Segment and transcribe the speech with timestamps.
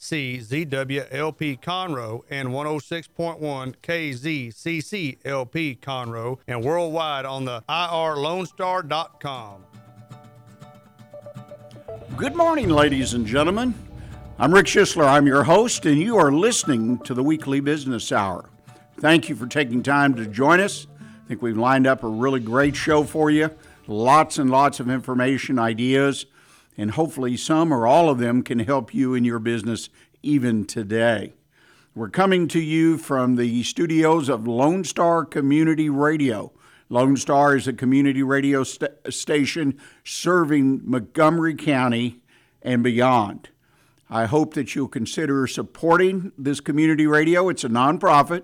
[0.00, 9.64] KCZWLP Conroe and 106.1 KZCCLP Conroe and worldwide on the irlonestar.com.
[12.16, 13.74] Good morning, ladies and gentlemen.
[14.38, 15.06] I'm Rick Schisler.
[15.06, 18.50] I'm your host, and you are listening to the weekly business hour.
[18.98, 20.86] Thank you for taking time to join us.
[21.00, 23.50] I think we've lined up a really great show for you.
[23.86, 26.26] Lots and lots of information, ideas,
[26.76, 29.88] and hopefully some or all of them can help you in your business
[30.22, 31.34] even today.
[31.94, 36.52] We're coming to you from the studios of Lone Star Community Radio.
[36.88, 42.20] Lone Star is a community radio st- station serving Montgomery County
[42.62, 43.50] and beyond.
[44.10, 47.48] I hope that you'll consider supporting this community radio.
[47.48, 48.42] It's a nonprofit,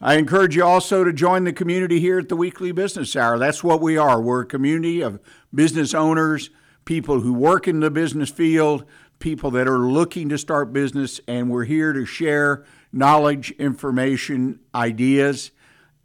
[0.00, 3.38] I encourage you also to join the community here at the Weekly Business Hour.
[3.38, 4.20] That's what we are.
[4.20, 5.18] We're a community of
[5.52, 6.50] business owners,
[6.84, 8.84] people who work in the business field,
[9.18, 15.50] people that are looking to start business, and we're here to share knowledge, information, ideas.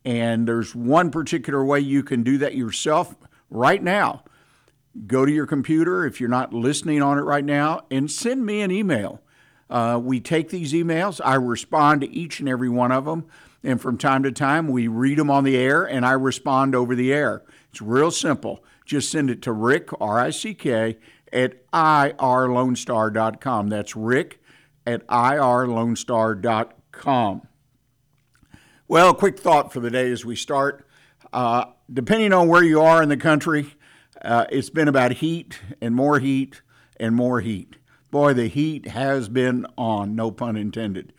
[0.05, 3.15] And there's one particular way you can do that yourself
[3.49, 4.23] right now.
[5.07, 8.61] Go to your computer if you're not listening on it right now and send me
[8.61, 9.21] an email.
[9.69, 13.25] Uh, we take these emails, I respond to each and every one of them.
[13.63, 16.95] And from time to time, we read them on the air and I respond over
[16.95, 17.44] the air.
[17.72, 18.63] It's real simple.
[18.85, 20.97] Just send it to Rick, R I C K,
[21.31, 23.69] at irlonestar.com.
[23.69, 24.41] That's Rick
[24.85, 27.47] at irlonestar.com.
[28.93, 30.85] Well, quick thought for the day as we start.
[31.33, 33.73] Uh, depending on where you are in the country,
[34.21, 36.61] uh, it's been about heat and more heat
[36.97, 37.77] and more heat.
[38.11, 41.11] Boy, the heat has been on, no pun intended.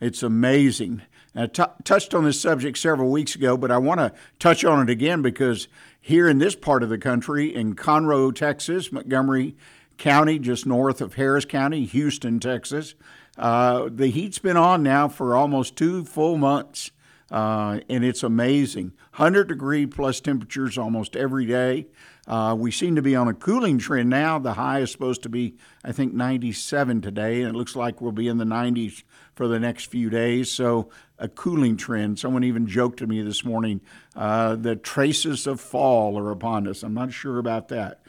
[0.00, 1.02] It's amazing.
[1.36, 4.82] I t- touched on this subject several weeks ago, but I want to touch on
[4.82, 5.68] it again because
[6.00, 9.54] here in this part of the country, in Conroe, Texas, Montgomery
[9.98, 12.96] County, just north of Harris County, Houston, Texas,
[13.38, 16.90] uh, the heat's been on now for almost two full months,
[17.30, 18.92] uh, and it's amazing.
[19.16, 21.86] 100 degree plus temperatures almost every day.
[22.26, 24.38] Uh, we seem to be on a cooling trend now.
[24.38, 28.12] The high is supposed to be, I think, 97 today, and it looks like we'll
[28.12, 29.02] be in the 90s
[29.34, 30.50] for the next few days.
[30.50, 32.18] So, a cooling trend.
[32.18, 33.80] Someone even joked to me this morning
[34.16, 36.82] uh, that traces of fall are upon us.
[36.82, 38.00] I'm not sure about that.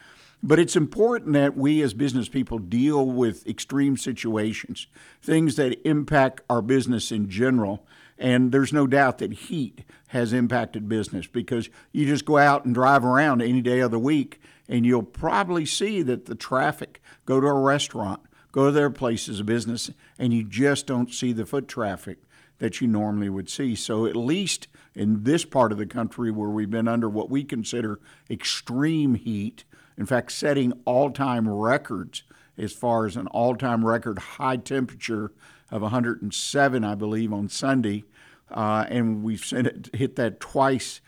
[0.42, 4.88] But it's important that we as business people deal with extreme situations,
[5.22, 7.86] things that impact our business in general.
[8.22, 12.72] And there's no doubt that heat has impacted business because you just go out and
[12.72, 17.40] drive around any day of the week and you'll probably see that the traffic, go
[17.40, 18.20] to a restaurant,
[18.52, 19.90] go to their places of business,
[20.20, 22.18] and you just don't see the foot traffic
[22.58, 23.74] that you normally would see.
[23.74, 27.42] So, at least in this part of the country where we've been under what we
[27.42, 27.98] consider
[28.30, 29.64] extreme heat,
[29.98, 32.22] in fact, setting all time records
[32.56, 35.32] as far as an all time record high temperature
[35.72, 38.04] of 107, I believe, on Sunday.
[38.52, 41.00] Uh, and we've it, hit that twice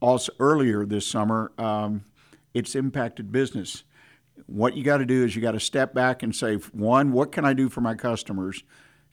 [0.00, 1.52] also earlier this summer.
[1.58, 2.04] Um,
[2.54, 3.84] it's impacted business.
[4.46, 7.32] What you got to do is you got to step back and say, one, what
[7.32, 8.62] can I do for my customers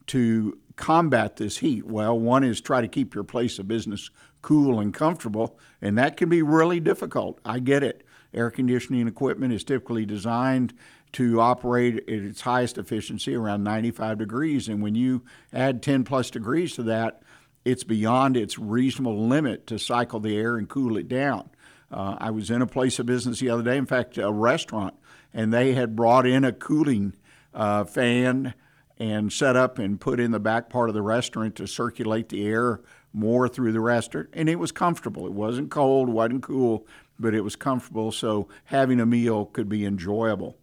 [0.07, 1.85] to combat this heat?
[1.85, 4.09] Well, one is try to keep your place of business
[4.41, 7.39] cool and comfortable, and that can be really difficult.
[7.45, 8.03] I get it.
[8.33, 10.73] Air conditioning equipment is typically designed
[11.13, 16.29] to operate at its highest efficiency around 95 degrees, and when you add 10 plus
[16.29, 17.21] degrees to that,
[17.69, 21.49] it's beyond its reasonable limit to cycle the air and cool it down.
[21.91, 24.93] Uh, I was in a place of business the other day, in fact, a restaurant,
[25.33, 27.13] and they had brought in a cooling
[27.53, 28.53] uh, fan
[28.97, 32.45] and set up and put in the back part of the restaurant to circulate the
[32.45, 32.81] air
[33.13, 34.29] more through the restaurant.
[34.33, 35.25] And it was comfortable.
[35.25, 36.85] It wasn't cold, wasn't cool,
[37.17, 38.11] but it was comfortable.
[38.11, 40.57] So having a meal could be enjoyable.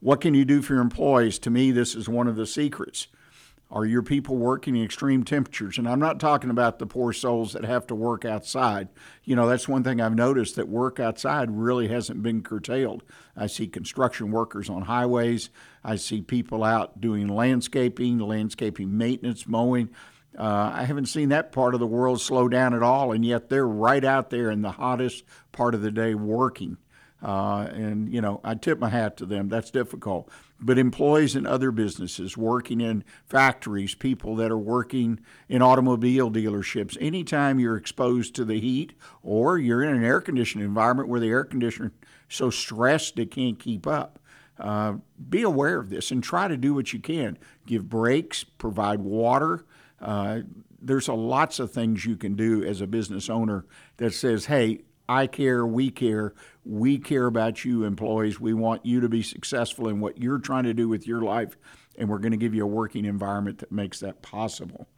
[0.00, 1.38] What can you do for your employees?
[1.40, 3.06] To me, this is one of the secrets.
[3.68, 5.76] Are your people working in extreme temperatures?
[5.76, 8.88] And I'm not talking about the poor souls that have to work outside.
[9.24, 13.02] You know, that's one thing I've noticed that work outside really hasn't been curtailed.
[13.36, 15.50] I see construction workers on highways.
[15.82, 19.90] I see people out doing landscaping, landscaping maintenance, mowing.
[20.38, 23.48] Uh, I haven't seen that part of the world slow down at all, and yet
[23.48, 26.76] they're right out there in the hottest part of the day working.
[27.22, 29.48] Uh, and, you know, I tip my hat to them.
[29.48, 30.30] That's difficult.
[30.58, 36.96] But employees in other businesses, working in factories, people that are working in automobile dealerships,
[37.00, 41.28] anytime you're exposed to the heat or you're in an air conditioned environment where the
[41.28, 41.92] air conditioner
[42.30, 44.18] is so stressed it can't keep up,
[44.58, 44.94] uh,
[45.28, 47.36] be aware of this and try to do what you can.
[47.66, 49.66] Give breaks, provide water.
[50.00, 50.40] Uh,
[50.80, 53.66] there's a lots of things you can do as a business owner
[53.98, 56.34] that says, hey, I care, we care,
[56.66, 58.40] we care about you, employees.
[58.40, 61.56] We want you to be successful in what you're trying to do with your life,
[61.96, 64.88] and we're going to give you a working environment that makes that possible.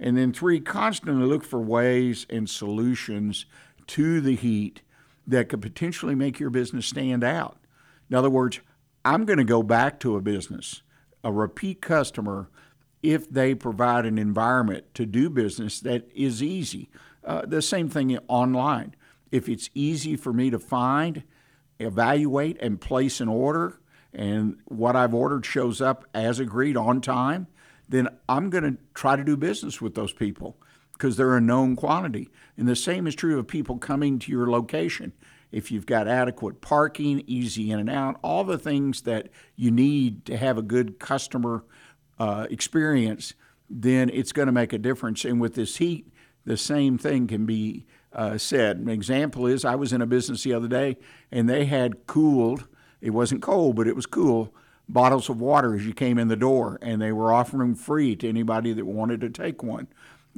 [0.00, 3.46] And then, three, constantly look for ways and solutions
[3.86, 4.82] to the heat
[5.24, 7.58] that could potentially make your business stand out.
[8.10, 8.58] In other words,
[9.04, 10.82] I'm going to go back to a business,
[11.22, 12.50] a repeat customer,
[13.04, 16.90] if they provide an environment to do business that is easy.
[17.22, 18.96] Uh, the same thing online
[19.30, 21.24] if it's easy for me to find,
[21.78, 23.80] evaluate, and place an order,
[24.12, 27.48] and what I've ordered shows up as agreed on time,
[27.88, 30.56] then I'm going to try to do business with those people
[30.92, 32.30] because they're a known quantity.
[32.56, 35.12] And the same is true of people coming to your location.
[35.50, 40.24] If you've got adequate parking, easy in and out, all the things that you need
[40.26, 41.64] to have a good customer
[42.18, 43.34] uh, experience,
[43.68, 45.24] then it's going to make a difference.
[45.24, 46.12] And with this heat,
[46.44, 48.78] the same thing can be uh, said.
[48.78, 50.96] An example is I was in a business the other day
[51.30, 52.66] and they had cooled,
[53.00, 54.54] it wasn't cold, but it was cool,
[54.88, 58.14] bottles of water as you came in the door, and they were offering them free
[58.16, 59.88] to anybody that wanted to take one.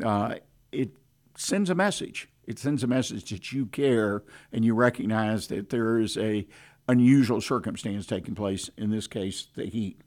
[0.02, 0.36] Uh,
[0.72, 0.90] it
[1.36, 2.28] sends a message.
[2.46, 6.46] It sends a message that you care and you recognize that there is a
[6.88, 10.00] unusual circumstance taking place, in this case, the heat.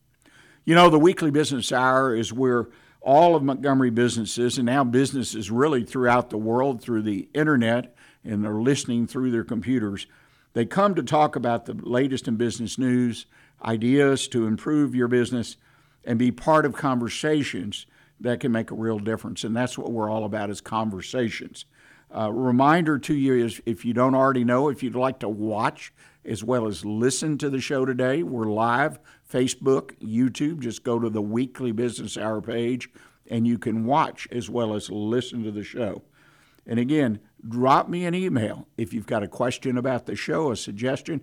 [0.65, 2.69] You know, the weekly business hour is where
[3.01, 8.43] all of Montgomery businesses and now businesses really throughout the world through the internet and
[8.43, 10.05] they're listening through their computers.
[10.53, 13.25] They come to talk about the latest in business news,
[13.63, 15.57] ideas to improve your business,
[16.03, 17.85] and be part of conversations
[18.19, 19.43] that can make a real difference.
[19.43, 21.65] And that's what we're all about is conversations.
[22.13, 25.93] Uh, reminder to you is if you don't already know, if you'd like to watch
[26.25, 28.99] as well as listen to the show today, we're live
[29.31, 30.59] Facebook, YouTube.
[30.59, 32.89] Just go to the weekly business hour page
[33.29, 36.01] and you can watch as well as listen to the show.
[36.65, 40.55] And again, drop me an email if you've got a question about the show, a
[40.55, 41.21] suggestion.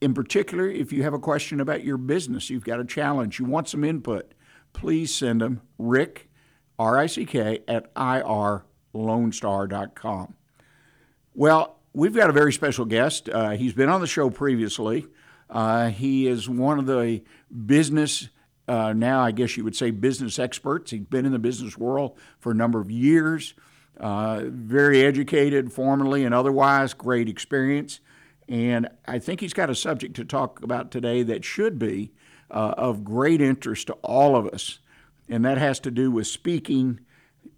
[0.00, 3.44] In particular, if you have a question about your business, you've got a challenge, you
[3.44, 4.34] want some input,
[4.72, 6.28] please send them Rick,
[6.78, 10.34] R I C K, at irlonestar.com.
[11.34, 13.28] Well, we've got a very special guest.
[13.28, 15.06] Uh, he's been on the show previously.
[15.52, 17.22] Uh, he is one of the
[17.66, 18.30] business,
[18.66, 20.90] uh, now I guess you would say business experts.
[20.90, 23.52] He's been in the business world for a number of years,
[24.00, 28.00] uh, very educated, formally and otherwise, great experience.
[28.48, 32.12] And I think he's got a subject to talk about today that should be
[32.50, 34.78] uh, of great interest to all of us.
[35.28, 37.00] And that has to do with Speaking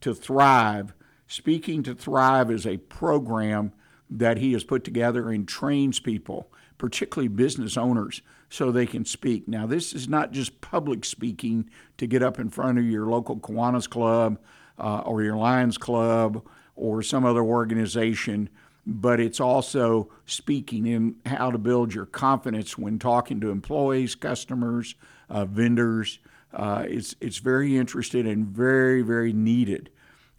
[0.01, 0.95] to Thrive.
[1.29, 3.73] Speaking to Thrive is a program
[4.11, 9.49] that he has put together and trains people particularly business owners, so they can speak.
[9.49, 13.37] Now, this is not just public speaking to get up in front of your local
[13.37, 14.39] Kiwanis Club
[14.79, 18.49] uh, or your Lions Club or some other organization,
[18.87, 24.95] but it's also speaking in how to build your confidence when talking to employees, customers,
[25.31, 26.19] uh, vendors.
[26.53, 29.91] Uh, it's, it's very interesting and very, very needed.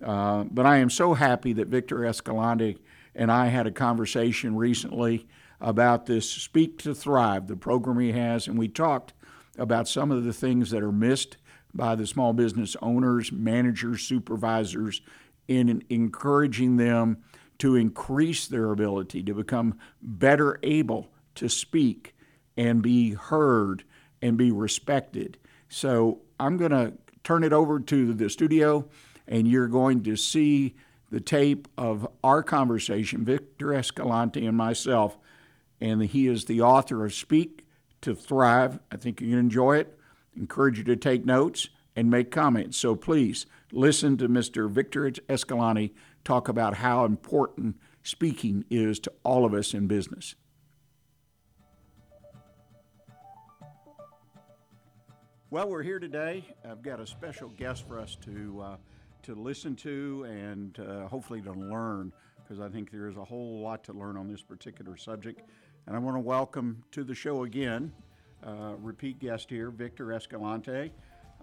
[0.03, 2.77] Uh, but I am so happy that Victor Escalante
[3.15, 5.25] and I had a conversation recently
[5.61, 9.13] about this Speak to Thrive, the program he has, and we talked
[9.57, 11.37] about some of the things that are missed
[11.73, 15.01] by the small business owners, managers, supervisors
[15.47, 17.17] in encouraging them
[17.57, 22.15] to increase their ability to become better able to speak
[22.57, 23.83] and be heard
[24.21, 25.37] and be respected.
[25.69, 26.93] So I'm going to
[27.23, 28.87] turn it over to the studio,
[29.27, 30.75] and you're going to see
[31.11, 35.17] the tape of our conversation, Victor Escalante and myself,
[35.79, 37.65] and he is the author of Speak
[38.01, 38.79] to Thrive.
[38.91, 39.97] I think you can enjoy it.
[40.35, 42.77] Encourage you to take notes and make comments.
[42.77, 44.69] So please listen to Mr.
[44.69, 50.35] Victor Escalante talk about how important speaking is to all of us in business.
[55.49, 56.43] Well, we're here today.
[56.69, 58.77] I've got a special guest for us to uh,
[59.23, 62.11] to listen to and uh, hopefully to learn
[62.43, 65.41] because I think there is a whole lot to learn on this particular subject.
[65.87, 67.91] And I want to welcome to the show again,
[68.43, 70.91] uh, repeat guest here, Victor Escalante.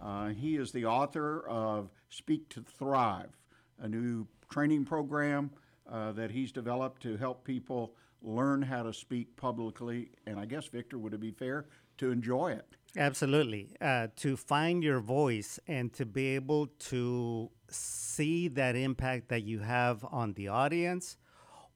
[0.02, 3.38] Uh, he is the author of Speak to Thrive,
[3.80, 5.52] a new training program
[5.88, 10.10] uh, that he's developed to help people learn how to speak publicly.
[10.26, 11.66] And I guess, Victor, would it be fair
[11.98, 12.66] to enjoy it?
[12.96, 13.68] Absolutely.
[13.80, 19.60] Uh, to find your voice and to be able to see that impact that you
[19.60, 21.16] have on the audience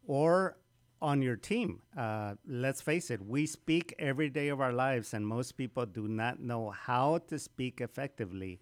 [0.04, 0.56] or
[1.00, 1.80] on your team.
[1.96, 6.08] Uh, let's face it, we speak every day of our lives, and most people do
[6.08, 8.60] not know how to speak effectively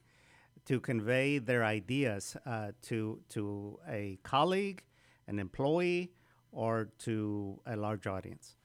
[0.66, 4.82] to convey their ideas uh, to, to a colleague,
[5.28, 6.10] an employee,
[6.52, 8.56] or to a large audience.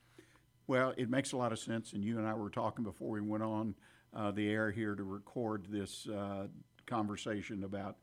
[0.68, 3.22] Well, it makes a lot of sense, and you and I were talking before we
[3.22, 3.76] went on
[4.16, 6.48] uh, the air here to record this uh,
[6.86, 7.98] conversation about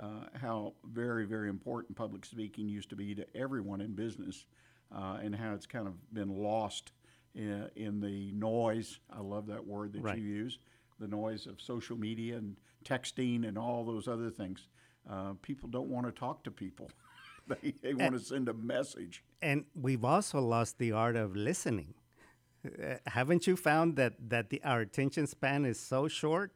[0.00, 4.46] uh, how very, very important public speaking used to be to everyone in business,
[4.94, 6.92] uh, and how it's kind of been lost
[7.34, 8.98] in, in, the noise.
[9.10, 10.18] I love that word that right.
[10.18, 10.58] you use
[10.98, 14.68] the noise of social media and texting and all those other things.
[15.08, 16.90] Uh, people don't want to talk to people.
[17.48, 19.24] they, they want to send a message.
[19.40, 21.94] And we've also lost the art of listening.
[22.64, 26.52] Uh, haven't you found that that the, our attention span is so short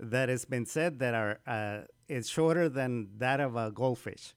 [0.00, 4.34] that it's been said that our uh, it's shorter than that of a goldfish?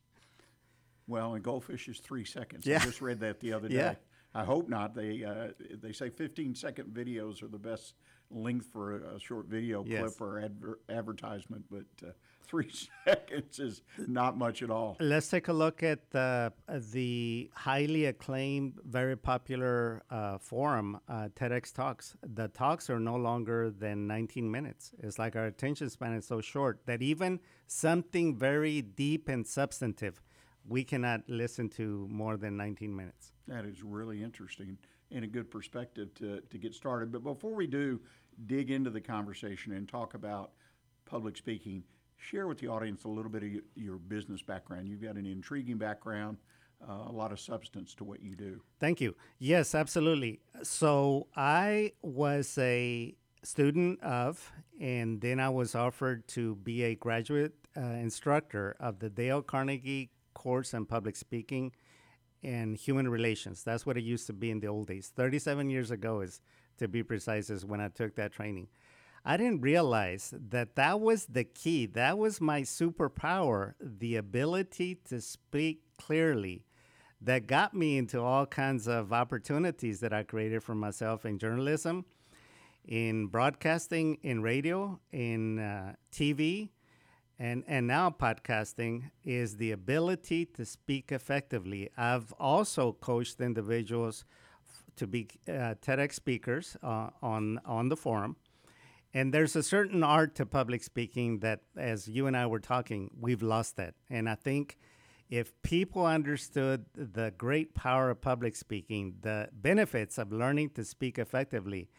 [1.08, 2.66] Well, a goldfish is three seconds.
[2.66, 2.80] Yeah.
[2.82, 3.76] I just read that the other day.
[3.76, 3.96] Yeah.
[4.34, 4.94] I hope not.
[4.96, 5.50] They uh,
[5.82, 7.94] they say 15 second videos are the best
[8.30, 10.02] length for a, a short video Yes.
[10.02, 12.12] clip or adver- advertisement, but uh,
[12.46, 12.70] three
[13.06, 14.98] seconds is not much at all.
[15.00, 16.52] Let's take a look at the
[16.92, 22.18] the highly acclaimed, very popular uh, forum, uh, TEDx Talks.
[22.22, 24.92] The talks are no longer than 19 minutes.
[25.02, 30.22] It's like our attention span is so short that even something very deep and substantive,
[30.68, 33.34] we cannot listen to more than 19 minutes.
[33.48, 34.78] That is really interesting
[35.12, 37.12] and a good perspective to, to get started.
[37.12, 38.02] But before we do
[38.48, 40.52] dig into the conversation and talk about
[41.06, 41.84] public speaking,
[42.18, 44.90] share with the audience a little bit of your, business background.
[44.90, 46.38] You've got an intriguing background,
[46.88, 48.62] uh, a lot of substance to what you do.
[48.80, 49.16] Thank you.
[49.38, 50.40] Yes, absolutely.
[50.64, 57.54] So I was a student of, and then I was offered to be a graduate
[57.78, 61.72] uh, instructor of the Dale Carnegie course on public speaking
[62.44, 63.64] and human relations.
[63.64, 65.12] That's what it used to be in the old days.
[65.16, 66.42] 37 years ago, is
[66.78, 68.68] to be precise, is when I took that training.
[69.28, 71.88] I didn't realize that that was the key.
[71.88, 76.66] That was my superpower, the ability to speak clearly
[77.22, 82.06] that got me into all kinds of opportunities that I created for myself in journalism,
[82.88, 86.70] in broadcasting, in radio, in uh, TV,
[87.38, 91.90] and, and now podcasting is the ability to speak effectively.
[91.98, 94.26] I've also coached individuals
[94.96, 98.38] to be uh, TEDx speakers uh, on, on the forum.
[99.14, 103.12] And there's a certain art to public speaking that, as you and I were talking,
[103.20, 103.96] we've lost that.
[104.10, 104.78] And I think
[105.30, 111.18] if people understood the great power of public speaking, the benefits of learning to speak
[111.18, 111.90] effectively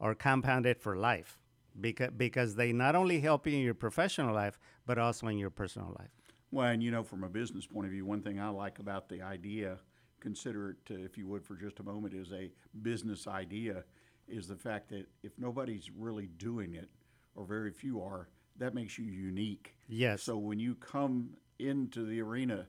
[0.00, 1.38] are compounded for life
[1.80, 5.50] because, because they not only help you in your professional life, but also in your
[5.50, 6.10] personal life.
[6.50, 9.08] Well, and you know, from a business point of view, one thing I like about
[9.08, 9.78] the idea,
[10.20, 12.50] consider it, uh, if you would, for just a moment, is a
[12.82, 13.84] business idea,
[14.28, 16.88] is the fact that if nobody's really doing it,
[17.34, 19.74] or very few are, that makes you unique.
[19.88, 20.22] Yes.
[20.22, 22.66] So when you come into the arena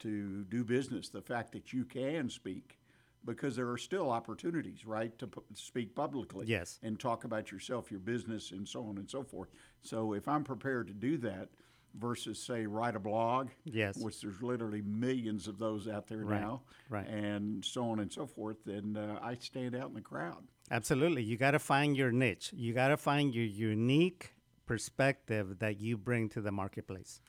[0.00, 2.78] to do business, the fact that you can speak,
[3.24, 6.78] because there are still opportunities, right, to pu- speak publicly Yes.
[6.82, 9.48] and talk about yourself, your business, and so on and so forth.
[9.82, 11.48] So if I'm prepared to do that
[11.94, 13.96] versus, say, write a blog, Yes.
[14.02, 17.06] which there's literally millions of those out there Right, now, right.
[17.08, 20.44] and so on and so forth, then uh, I stand out in the crowd.
[20.70, 21.22] Absolutely.
[21.22, 22.50] You got to find your niche.
[22.54, 24.34] You got to find your unique
[24.66, 27.20] perspective that you bring to the marketplace.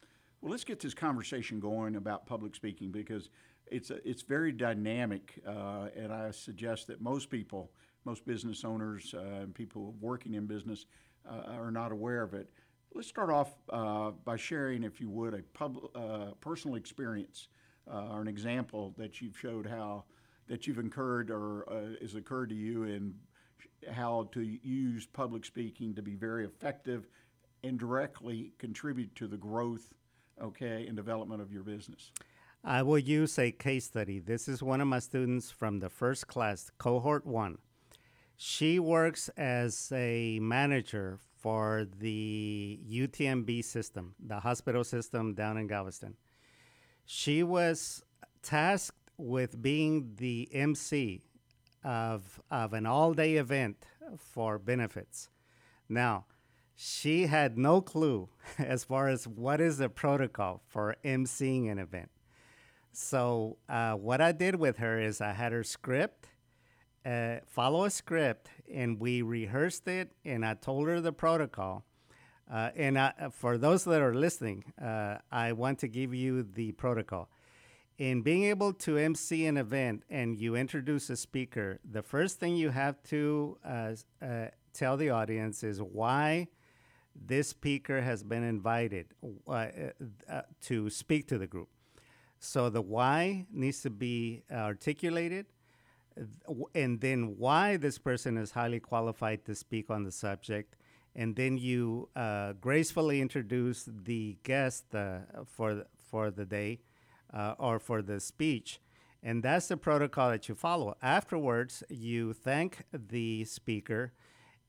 [0.41, 3.29] Well, let's get this conversation going about public speaking because
[3.67, 7.71] it's it's very dynamic, uh, and I suggest that most people,
[8.05, 10.85] most business owners, uh, and people working in business,
[11.29, 12.49] uh, are not aware of it.
[12.93, 17.49] Let's start off uh, by sharing, if you would, a pub, uh, personal experience
[17.91, 20.05] uh, or an example that you've showed how
[20.47, 21.65] that you've incurred or
[22.01, 23.15] has occurred to you in
[23.91, 27.07] how to use public speaking to be very effective
[27.63, 29.93] and directly contribute to the growth,
[30.41, 32.11] okay, and development of your business.
[32.67, 34.17] I will use a case study.
[34.17, 37.59] This is one of my students from the first class, cohort one.
[38.37, 46.15] She works as a manager for the UTMB system, the hospital system down in Galveston.
[47.05, 48.03] She was
[48.41, 51.21] tasked with being the MC
[51.83, 53.85] of, of an all day event
[54.17, 55.29] for benefits.
[55.87, 56.25] Now,
[56.75, 62.09] she had no clue as far as what is the protocol for emceeing an event.
[62.95, 66.29] So, uh, what I did with her is I had her script,
[67.05, 71.83] uh, follow a script, and we rehearsed it, and I told her the protocol.
[72.49, 76.71] Uh, and I, for those that are listening, uh, I want to give you the
[76.71, 77.29] protocol.
[77.97, 82.55] In being able to MC an event and you introduce a speaker, the first thing
[82.55, 86.47] you have to uh, uh, tell the audience is why
[87.13, 89.07] this speaker has been invited
[89.47, 89.67] uh,
[90.29, 91.69] uh, to speak to the group.
[92.45, 95.47] So the why needs to be articulated,
[96.73, 100.75] and then why this person is highly qualified to speak on the subject.
[101.15, 106.81] And then you uh, gracefully introduce the guest uh, for, for the day
[107.33, 108.79] uh, or for the speech.
[109.23, 110.95] And that's the protocol that you follow.
[111.01, 114.13] Afterwards, you thank the speaker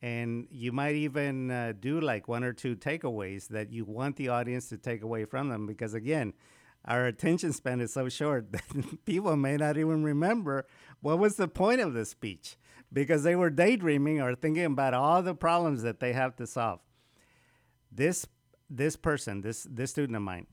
[0.02, 4.28] and you might even uh, do like one or two takeaways that you want the
[4.28, 6.32] audience to take away from them because again
[6.86, 10.66] our attention span is so short that people may not even remember
[11.00, 12.56] what was the point of the speech
[12.92, 16.80] because they were daydreaming or thinking about all the problems that they have to solve
[17.90, 18.26] this
[18.68, 20.46] this person this this student of mine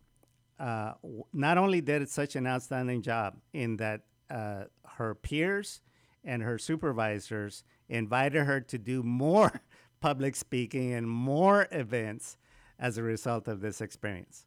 [0.59, 0.93] uh,
[1.33, 4.63] not only did such an outstanding job in that uh,
[4.97, 5.81] her peers
[6.23, 9.61] and her supervisors invited her to do more
[9.99, 12.37] public speaking and more events
[12.79, 14.45] as a result of this experience.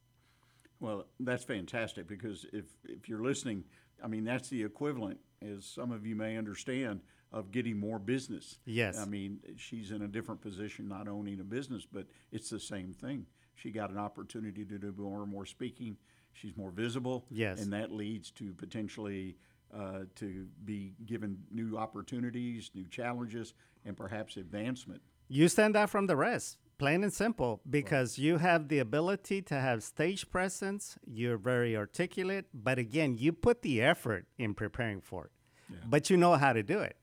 [0.81, 3.65] Well, that's fantastic because if, if you're listening,
[4.03, 7.01] I mean, that's the equivalent, as some of you may understand,
[7.33, 8.59] of getting more business.
[8.65, 8.99] Yes.
[8.99, 12.93] I mean, she's in a different position, not owning a business, but it's the same
[12.93, 13.27] thing.
[13.55, 15.97] She got an opportunity to do more and more speaking.
[16.33, 17.25] She's more visible.
[17.31, 17.63] Yes.
[17.63, 19.37] And that leads to potentially
[19.75, 23.55] uh, to be given new opportunities, new challenges,
[23.85, 25.01] and perhaps advancement.
[25.29, 29.55] You stand out from the rest, plain and simple, because you have the ability to
[29.55, 30.99] have stage presence.
[31.07, 35.31] You're very articulate, but again, you put the effort in preparing for it,
[35.71, 35.79] yeah.
[35.87, 36.97] but you know how to do it.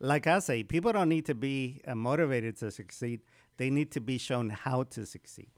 [0.00, 3.20] Like I say, people don't need to be uh, motivated to succeed,
[3.56, 5.50] they need to be shown how to succeed.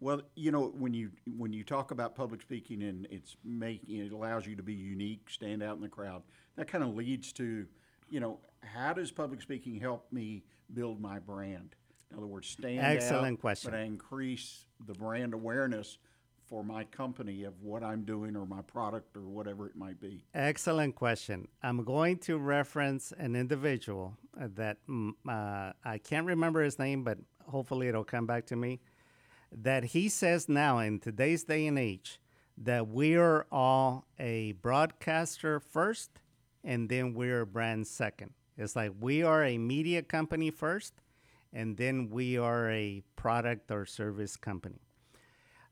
[0.00, 4.12] Well, you know, when you when you talk about public speaking and it's making it
[4.12, 6.22] allows you to be unique, stand out in the crowd.
[6.56, 7.66] That kind of leads to,
[8.10, 10.42] you know, how does public speaking help me
[10.74, 11.76] build my brand?
[12.12, 13.70] In other words, stand Excellent out, question.
[13.70, 15.98] but I increase the brand awareness
[16.48, 20.22] for my company of what I'm doing or my product or whatever it might be.
[20.34, 21.48] Excellent question.
[21.62, 27.16] I'm going to reference an individual that mm, uh, I can't remember his name, but
[27.46, 28.80] hopefully it'll come back to me
[29.50, 32.20] that he says now in today's day and age
[32.58, 36.20] that we are all a broadcaster first
[36.62, 38.32] and then we're a brand second.
[38.58, 41.01] It's like we are a media company first
[41.52, 44.80] and then we are a product or service company.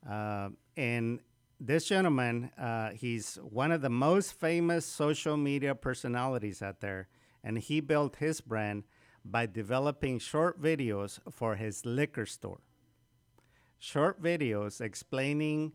[0.09, 1.21] Uh, and
[1.59, 7.09] this gentleman, uh, he's one of the most famous social media personalities out there,
[7.45, 8.85] and he built his brand
[9.25, 12.61] by developing short videos for his liquor store
[13.81, 15.73] short videos explaining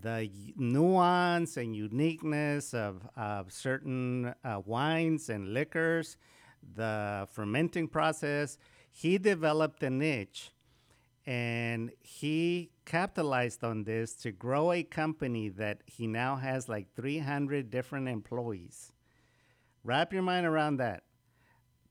[0.00, 6.16] the nuance and uniqueness of, of certain uh, wines and liquors,
[6.74, 8.56] the fermenting process.
[8.92, 10.52] He developed a niche
[11.26, 17.70] and he capitalized on this to grow a company that he now has like 300
[17.70, 18.92] different employees.
[19.82, 21.04] Wrap your mind around that.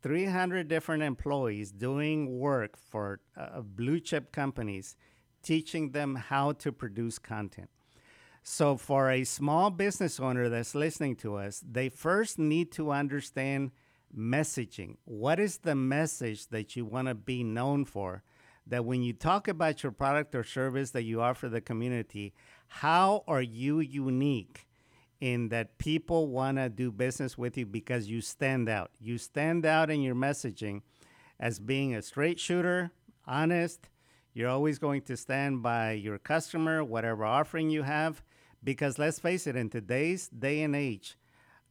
[0.03, 4.95] 300 different employees doing work for uh, blue chip companies
[5.43, 7.69] teaching them how to produce content.
[8.43, 13.71] So, for a small business owner that's listening to us, they first need to understand
[14.17, 14.97] messaging.
[15.05, 18.23] What is the message that you want to be known for?
[18.67, 22.33] That when you talk about your product or service that you offer the community,
[22.67, 24.67] how are you unique
[25.19, 28.91] in that people want to do business with you because you stand out?
[28.99, 30.81] You stand out in your messaging
[31.39, 32.91] as being a straight shooter,
[33.25, 33.89] honest,
[34.33, 38.23] you're always going to stand by your customer, whatever offering you have,
[38.63, 41.17] because let's face it, in today's day and age,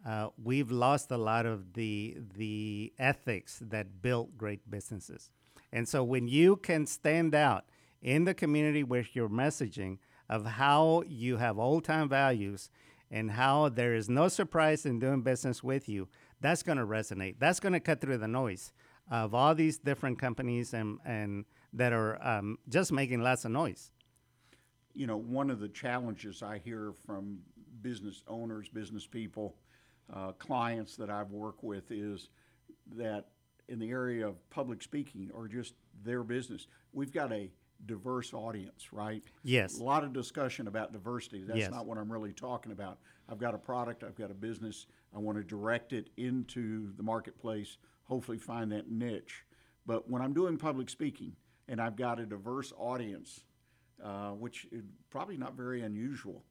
[0.06, 5.30] uh, we've lost a lot of the the ethics that built great businesses.
[5.72, 7.64] And so when you can stand out
[8.02, 12.70] in the community with your messaging of how you have old time values
[13.10, 16.08] and how there is no surprise in doing business with you
[16.40, 17.36] that's going to resonate.
[17.38, 18.72] That's going to cut through the noise
[19.10, 23.92] of all these different companies and, and that are um, just making lots of noise.
[24.94, 27.38] You know, one of the challenges I hear from
[27.82, 29.54] business owners, business people,
[30.14, 32.28] uh, clients that I've worked with is
[32.96, 33.26] that
[33.68, 37.50] in the area of public speaking or just their business, we've got a
[37.86, 39.22] diverse audience, right?
[39.42, 39.78] Yes.
[39.78, 41.42] A lot of discussion about diversity.
[41.42, 41.70] That's Yes.
[41.70, 42.98] not what I'm really talking about.
[43.28, 47.02] I've got a product, I've got a business, I want to direct it into the
[47.02, 49.44] marketplace, hopefully find that niche.
[49.86, 51.36] But when I'm doing public speaking
[51.68, 53.44] and I've got a diverse audience,
[54.02, 56.44] uh, which is probably not very unusual,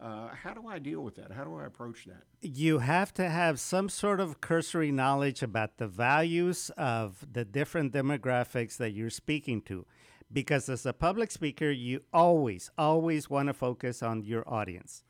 [0.00, 1.30] uh, how do I deal with that?
[1.30, 2.22] How do I approach that?
[2.42, 7.92] you have to have some sort of cursory knowledge about the values of the different
[7.92, 9.86] demographics that you're speaking to.
[10.32, 15.02] Because as a public speaker, you always, always want to focus on your audience.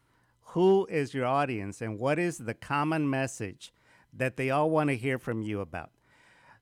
[0.54, 3.72] Who is your audience and what is the common message
[4.12, 5.90] that they all want to hear from you about?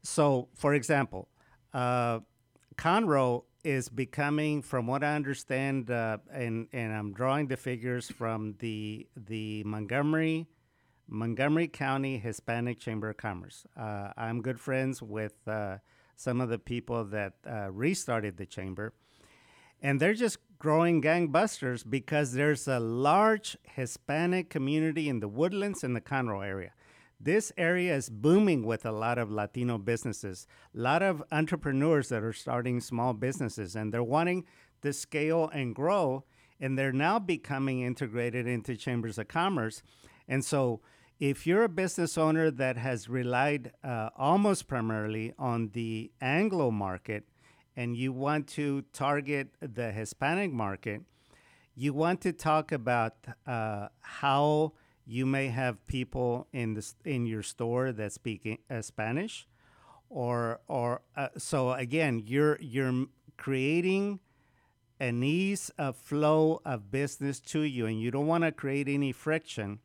[0.02, 1.28] So, for example,
[1.72, 2.20] uh,
[2.76, 8.54] Conroe is becoming, from what I understand, uh, and and I'm drawing the figures from
[8.58, 10.46] the the Montgomery
[11.08, 13.66] Montgomery County Hispanic Chamber of Commerce.
[13.76, 15.78] Uh, I'm good friends with uh,
[16.16, 18.92] some of the people that uh, restarted the chamber,
[19.82, 25.94] and they're just growing gangbusters because there's a large Hispanic community in the Woodlands and
[25.96, 26.72] the Conroe area.
[27.20, 32.22] This area is booming with a lot of Latino businesses, a lot of entrepreneurs that
[32.22, 34.44] are starting small businesses, and they're wanting
[34.82, 36.24] to scale and grow,
[36.60, 39.82] and they're now becoming integrated into chambers of commerce.
[40.28, 40.80] And so,
[41.18, 47.24] if you're a business owner that has relied uh, almost primarily on the Anglo market,
[47.74, 51.02] and you want to target the Hispanic market,
[51.74, 53.14] you want to talk about
[53.46, 54.74] uh, how
[55.08, 59.48] you may have people in the in your store that speak uh, Spanish,
[60.10, 63.06] or or uh, so again, you're you're
[63.38, 64.20] creating
[65.00, 69.12] an ease of flow of business to you, and you don't want to create any
[69.12, 69.78] friction.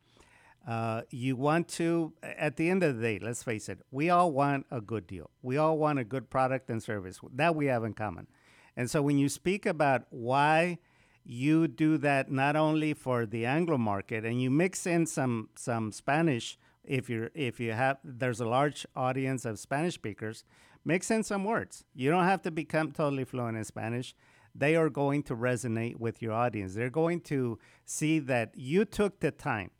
[0.66, 4.32] Uh, you want to, at the end of the day, let's face it, we all
[4.32, 5.30] want a good deal.
[5.42, 7.20] We all want a good product and service.
[7.34, 8.28] That we have in common.
[8.76, 10.78] And so when you speak about why
[11.24, 15.90] you do that not only for the Anglo market and you mix in some some
[15.92, 20.44] Spanish if you're if you have there's a large audience of Spanish speakers,
[20.84, 21.84] mix in some words.
[21.94, 24.14] You don't have to become totally fluent in Spanish.
[24.54, 26.74] They are going to resonate with your audience.
[26.74, 29.70] They're going to see that you took the time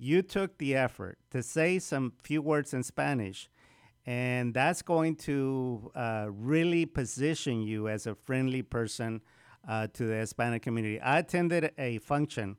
[0.00, 3.50] you took the effort to say some few words in Spanish,
[4.06, 9.20] and that's going to uh, really position you as a friendly person
[9.68, 11.00] uh, to the Hispanic community.
[11.00, 12.56] I attended a function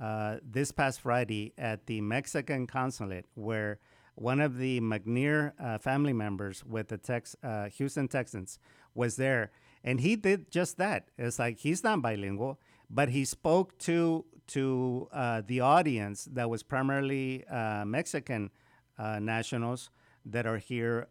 [0.00, 3.78] uh, this past Friday at the Mexican consulate where
[4.14, 8.58] one of the McNair uh, family members with the Tex- uh, Houston Texans
[8.94, 9.50] was there,
[9.84, 11.08] and he did just that.
[11.18, 16.62] It's like he's not bilingual, but he spoke to to uh, the audience that was
[16.62, 18.50] primarily uh, Mexican
[19.20, 19.90] nationals
[20.24, 21.06] that are here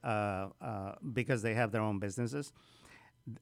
[1.13, 2.52] because they have their own businesses.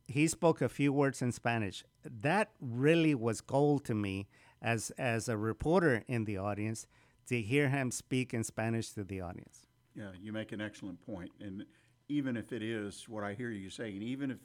[0.07, 1.83] He spoke a few words in Spanish.
[2.03, 4.27] That really was gold to me
[4.61, 6.87] as as a reporter in the audience
[7.27, 9.67] to hear him speak in Spanish to the audience.
[9.95, 11.31] Yeah, you make an excellent point.
[11.39, 11.65] And
[12.09, 14.37] even if it is what I hear you saying, even if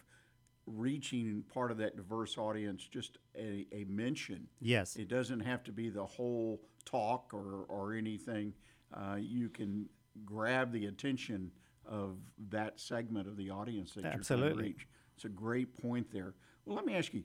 [0.67, 4.47] reaching part of that diverse audience, just a, a mention.
[4.61, 4.97] Yes.
[4.97, 8.55] It doesn't have to be the whole talk or, or anything.
[8.95, 9.89] Uh, you can
[10.25, 11.51] grab the attention
[11.85, 12.19] of
[12.51, 14.87] that segment of the audience that you're trying to reach.
[15.21, 16.33] It's a great point there.
[16.65, 17.25] Well, let me ask you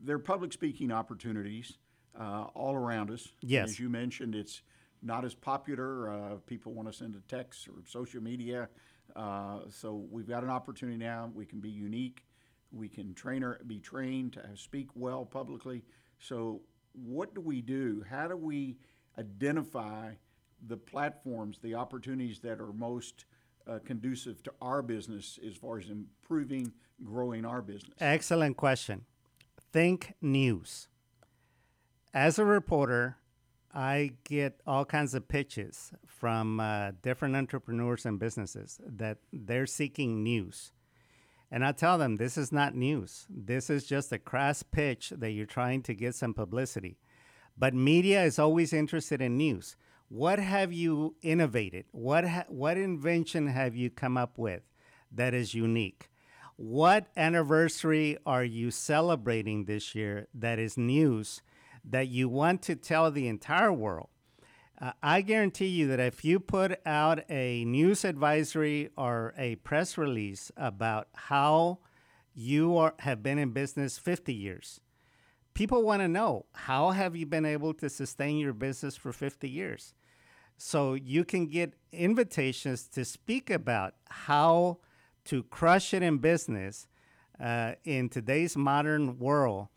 [0.00, 1.76] there are public speaking opportunities
[2.16, 3.26] uh, all around us.
[3.40, 3.70] Yes.
[3.70, 4.62] As you mentioned, it's
[5.02, 6.08] not as popular.
[6.08, 8.68] Uh, people want to send a text or social media.
[9.16, 11.28] Uh, so we've got an opportunity now.
[11.34, 12.22] We can be unique.
[12.70, 15.82] We can train or be trained to speak well publicly.
[16.20, 16.60] So
[16.92, 18.04] what do we do?
[18.08, 18.76] How do we
[19.18, 20.12] identify
[20.64, 23.24] the platforms, the opportunities that are most
[23.68, 26.72] uh, conducive to our business as far as improving,
[27.04, 27.94] growing our business?
[28.00, 29.04] Excellent question.
[29.72, 30.88] Think news.
[32.12, 33.16] As a reporter,
[33.72, 40.22] I get all kinds of pitches from uh, different entrepreneurs and businesses that they're seeking
[40.22, 40.72] news.
[41.52, 43.26] And I tell them this is not news.
[43.28, 46.98] This is just a crass pitch that you're trying to get some publicity.
[47.56, 49.76] But media is always interested in news.
[50.08, 51.86] What have you innovated?
[51.92, 54.62] What ha- what invention have you come up with
[55.12, 56.09] that is unique?
[56.62, 61.40] What anniversary are you celebrating this year that is news
[61.82, 64.10] that you want to tell the entire world?
[64.78, 69.96] Uh, I guarantee you that if you put out a news advisory or a press
[69.96, 71.78] release about how
[72.34, 74.82] you are, have been in business 50 years,
[75.54, 79.48] people want to know how have you been able to sustain your business for 50
[79.48, 79.94] years?
[80.58, 84.80] So you can get invitations to speak about how
[85.30, 86.88] to crush it in business
[87.40, 89.68] uh, in today's modern world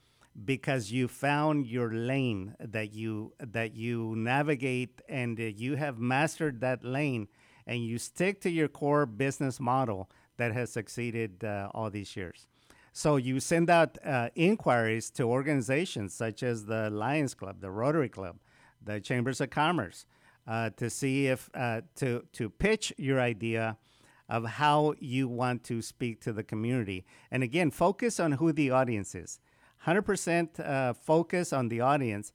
[0.46, 6.60] because you found your lane that you that you navigate and uh, you have mastered
[6.60, 7.28] that lane
[7.68, 12.48] and you stick to your core business model that has succeeded uh, all these years.
[12.92, 18.10] So you send out uh, inquiries to organizations such as the Lions Club, the Rotary
[18.10, 18.38] Club,
[18.84, 20.08] the Chambers of Commerce,
[20.48, 23.78] uh, to see if uh, to to pitch your idea
[24.34, 27.06] of how you want to speak to the community.
[27.30, 29.40] And again, focus on who the audience is.
[29.86, 32.34] 100% uh, focus on the audience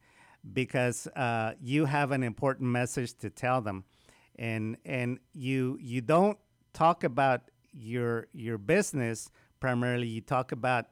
[0.53, 3.83] because uh, you have an important message to tell them.
[4.39, 6.39] And, and you, you don't
[6.73, 10.87] talk about your, your business primarily, you talk about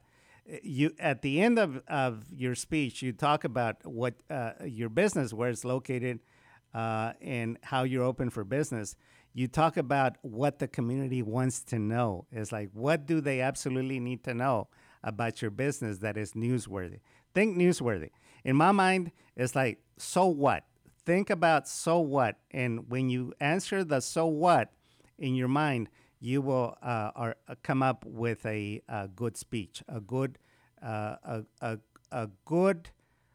[0.61, 5.33] you at the end of, of your speech you talk about what uh, your business
[5.33, 6.21] where it's located
[6.73, 8.95] uh, and how you're open for business
[9.33, 13.99] you talk about what the community wants to know it's like what do they absolutely
[13.99, 14.67] need to know
[15.03, 16.99] about your business that is newsworthy.
[17.33, 18.09] Think newsworthy.
[18.43, 20.65] In my mind, it's like, so what?
[21.05, 22.37] Think about so what.
[22.51, 24.73] And when you answer the so what
[25.17, 29.83] in your mind, you will uh, are, uh, come up with a, a, good speech,
[29.87, 30.37] a good,
[30.83, 31.79] uh, a, a,
[32.11, 32.89] a good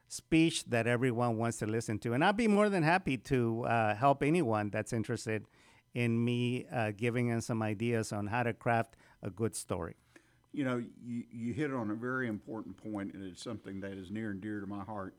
[0.09, 2.13] speech that everyone wants to listen to.
[2.13, 5.47] And I'd be more than happy to uh, help anyone that's interested
[5.95, 9.97] in me uh, giving them some ideas on how to craft a good story
[10.53, 14.11] you know, you, you hit on a very important point, and it's something that is
[14.11, 15.15] near and dear to my heart.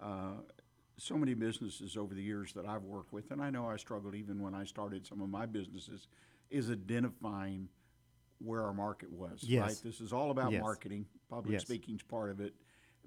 [0.00, 0.40] Uh,
[0.98, 4.14] so many businesses over the years that I've worked with, and I know I struggled
[4.14, 6.08] even when I started some of my businesses,
[6.50, 7.68] is identifying
[8.38, 9.40] where our market was.
[9.42, 9.62] Yes.
[9.62, 9.80] Right.
[9.84, 10.60] This is all about yes.
[10.60, 11.06] marketing.
[11.30, 11.62] Public yes.
[11.62, 12.52] speaking's part of it,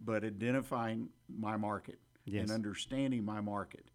[0.03, 2.43] but identifying my market yes.
[2.43, 3.85] and understanding my market.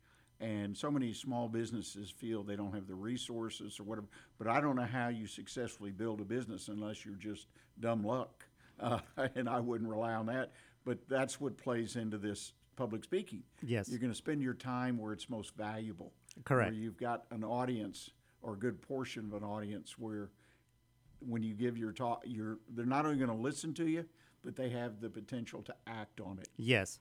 [0.41, 4.07] And so many small businesses feel they don't have the resources or whatever.
[4.39, 7.47] But I don't know how you successfully build a business unless you're just
[7.79, 8.45] dumb luck.
[8.81, 8.99] Uh,
[9.35, 10.53] and I wouldn't rely on that.
[10.87, 13.43] But that's what plays into this public speaking.
[13.63, 13.91] Yes.
[13.91, 16.15] You're going to spend your time where it's most valuable.
[16.45, 16.71] Correct.
[16.71, 18.09] Where you've got an audience
[18.41, 20.31] or a good portion of an audience where
[21.19, 24.07] when you give your talk, you're, they're not only going to listen to you,
[24.43, 26.49] but they have the potential to act on it.
[26.57, 27.01] Yes.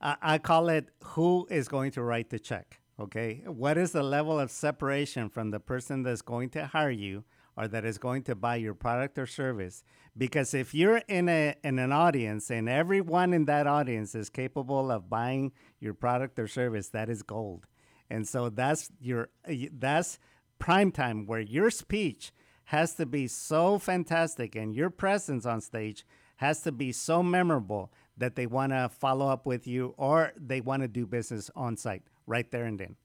[0.00, 2.80] I, I call it who is going to write the check.
[2.98, 3.42] Okay.
[3.46, 7.24] What is the level of separation from the person that's going to hire you
[7.56, 9.84] or that is going to buy your product or service?
[10.16, 14.90] Because if you're in a in an audience and everyone in that audience is capable
[14.90, 17.66] of buying your product or service, that is gold.
[18.08, 19.28] And so that's your
[19.72, 20.18] that's
[20.58, 22.32] prime time where your speech
[22.66, 26.04] has to be so fantastic and your presence on stage
[26.36, 30.60] has to be so memorable that they want to follow up with you or they
[30.60, 32.96] want to do business on site right there and then.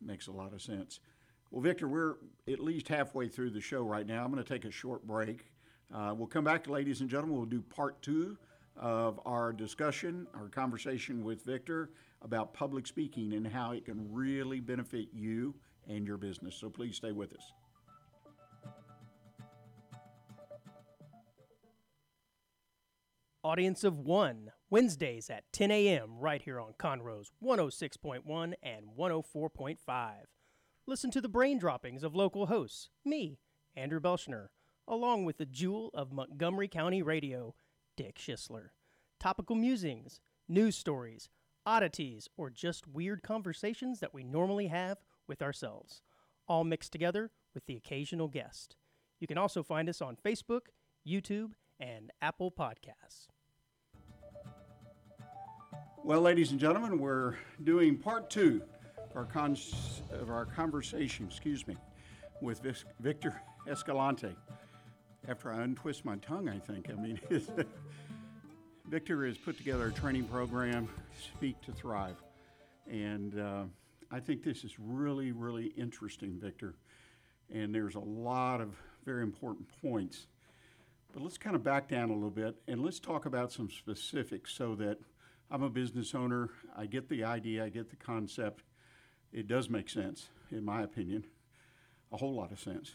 [0.00, 1.00] Makes a lot of sense.
[1.50, 2.16] Well, Victor, we're
[2.48, 4.24] at least halfway through the show right now.
[4.24, 5.50] I'm going to take a short break.
[5.92, 7.36] Uh, we'll come back, ladies and gentlemen.
[7.36, 8.36] We'll do part two
[8.76, 11.90] of our discussion, our conversation with Victor
[12.22, 15.54] about public speaking and how it can really benefit you
[15.88, 16.54] and your business.
[16.54, 17.52] So please stay with us.
[23.42, 26.18] Audience of One, Wednesdays at 10 a.m.
[26.18, 30.10] right here on Conroe's 106.1 and 104.5.
[30.86, 33.38] Listen to the brain droppings of local hosts, me,
[33.74, 34.48] Andrew Belshner,
[34.86, 37.54] along with the jewel of Montgomery County radio,
[37.96, 38.72] Dick Schisler.
[39.18, 41.30] Topical musings, news stories,
[41.64, 46.02] oddities, or just weird conversations that we normally have with ourselves,
[46.46, 48.76] all mixed together with the occasional guest.
[49.18, 50.66] You can also find us on Facebook,
[51.08, 53.28] YouTube, and Apple Podcasts.
[56.04, 58.62] Well, ladies and gentlemen, we're doing part two
[59.10, 59.56] of our, con-
[60.12, 61.76] of our conversation, excuse me,
[62.40, 62.62] with
[63.00, 64.36] Victor Escalante.
[65.28, 66.88] After I untwist my tongue, I think.
[66.90, 67.20] I mean,
[68.88, 70.88] Victor has put together a training program,
[71.36, 72.16] Speak to Thrive.
[72.90, 73.64] And uh,
[74.10, 76.74] I think this is really, really interesting, Victor.
[77.52, 80.26] And there's a lot of very important points
[81.12, 84.52] but let's kind of back down a little bit and let's talk about some specifics
[84.52, 84.98] so that
[85.50, 86.50] I'm a business owner.
[86.76, 88.62] I get the idea, I get the concept.
[89.32, 91.24] It does make sense, in my opinion,
[92.12, 92.94] a whole lot of sense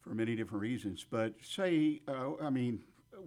[0.00, 1.04] for many different reasons.
[1.08, 2.80] But say, uh, I mean,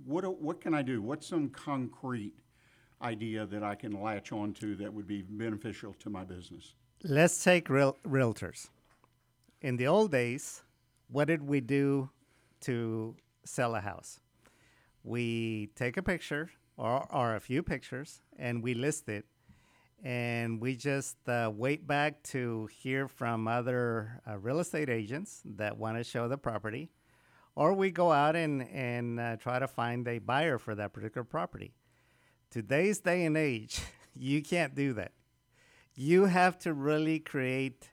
[0.05, 1.01] what, what can I do?
[1.01, 2.33] What's some concrete
[3.01, 6.73] idea that I can latch onto that would be beneficial to my business?
[7.03, 8.69] let's take real, realtors.
[9.61, 10.63] In the old days,
[11.09, 12.09] what did we do
[12.61, 14.19] to sell a house?
[15.03, 19.25] We take a picture or, or a few pictures and we list it.
[20.03, 25.77] And we just uh, wait back to hear from other uh, real estate agents that
[25.77, 26.89] want to show the property.
[27.55, 31.23] Or we go out and, and uh, try to find a buyer for that particular
[31.23, 31.73] property.
[32.49, 33.81] Today's day and age,
[34.13, 35.13] you can't do that
[35.95, 37.89] you have to really create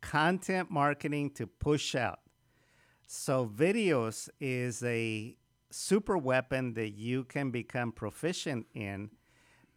[0.00, 2.20] content marketing to push out.
[3.14, 5.36] So, videos is a
[5.68, 9.10] super weapon that you can become proficient in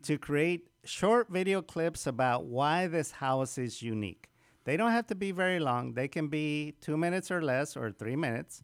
[0.03, 4.29] to create short video clips about why this house is unique.
[4.63, 7.91] They don't have to be very long, they can be two minutes or less or
[7.91, 8.63] three minutes.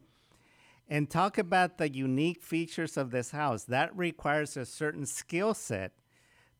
[0.88, 3.66] And talk about the unique features of this house.
[3.66, 5.92] That requires a certain skill set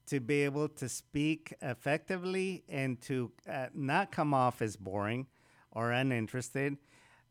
[0.08, 5.28] to be able to speak effectively and to uh, not come off as boring
[5.72, 6.76] or uninterested.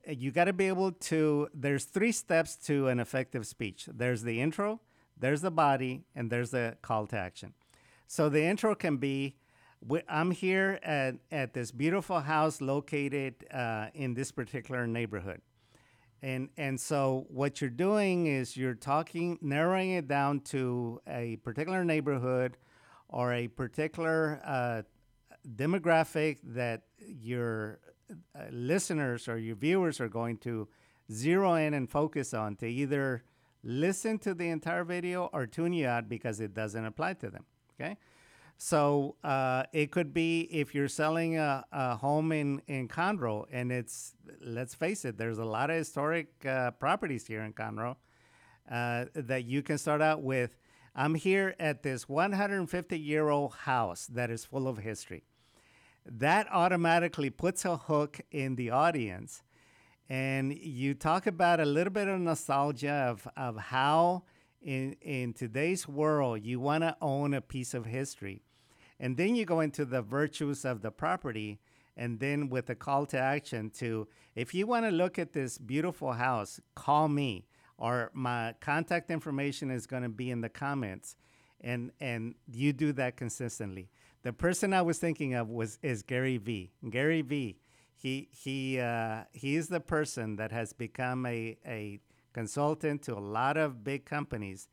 [0.06, 4.40] You got to be able to, there's three steps to an effective speech there's the
[4.40, 4.80] intro,
[5.18, 7.54] there's the body, and there's the call to action.
[8.06, 9.36] So the intro can be,
[10.08, 15.40] I'm here at, at this beautiful house located uh, in this particular neighborhood.
[16.22, 21.84] And, and so what you're doing is you're talking, narrowing it down to a particular
[21.84, 22.56] neighborhood
[23.08, 24.82] or a particular uh,
[25.56, 27.80] demographic that your
[28.34, 30.68] uh, listeners or your viewers are going to
[31.10, 33.24] zero in and focus on to either
[33.62, 37.44] listen to the entire video or tune you out because it doesn't apply to them.
[37.74, 37.96] Okay.
[38.56, 43.72] So uh, it could be if you're selling a, a, home in, in Conroe and
[43.72, 47.96] it's, let's face it, there's a lot of historic uh, properties here in Conroe
[48.70, 50.58] uh, that you can start out with
[50.94, 55.24] I'm here at this 150 year old house that is full of history.
[56.06, 59.42] That automatically puts a hook in the audience.
[60.08, 64.24] And you talk about a little bit of nostalgia of, of how
[64.60, 68.42] in, in today's world you want to own a piece of history.
[68.98, 71.60] And then you go into the virtues of the property
[71.96, 75.58] and then with a call to action to if you want to look at this
[75.58, 77.46] beautiful house, call me
[77.78, 81.16] or my contact information is going to be in the comments
[81.60, 83.88] and and you do that consistently
[84.22, 86.72] the person i was thinking of was is gary vee.
[86.88, 87.56] Gary vee
[88.00, 92.00] he he uh, he is the person that has become a, a
[92.32, 94.68] consultant to a lot of big companies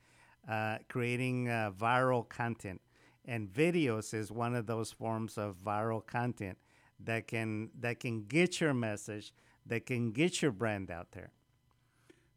[0.47, 2.79] uh, creating uh, viral content.
[3.25, 6.57] And videos is one of those forms of viral content
[7.03, 9.33] that can that can get your message
[9.65, 11.31] that can get your brand out there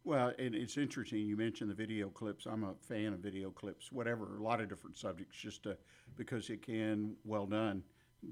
[0.04, 1.20] well, and it's interesting.
[1.20, 2.46] You mentioned the video clips.
[2.46, 5.76] I'm a fan of video clips, whatever, a lot of different subjects, just to,
[6.16, 7.82] because it can, well done,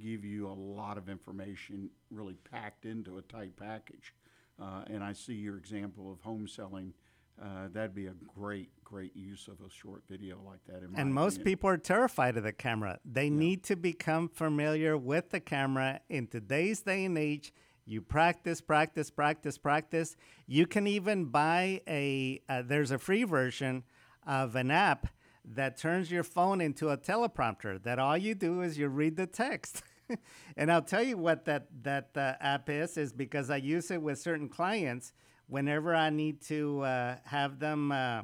[0.02, 4.14] give you a lot of information really packed into a tight package.
[4.60, 6.92] Uh, and I see your example of home selling.
[7.40, 10.82] Uh, that'd be a great, great use of a short video like that.
[10.96, 11.44] and most opinion.
[11.44, 12.98] people are terrified of the camera.
[13.04, 13.38] They yeah.
[13.38, 17.52] need to become familiar with the camera in today's day and age
[17.88, 20.14] you practice, practice, practice, practice.
[20.46, 23.82] You can even buy a, uh, there's a free version
[24.26, 25.08] of an app
[25.54, 29.26] that turns your phone into a teleprompter that all you do is you read the
[29.26, 29.82] text.
[30.56, 34.02] and I'll tell you what that, that uh, app is, is because I use it
[34.02, 35.14] with certain clients
[35.46, 38.22] whenever I need to uh, have them uh,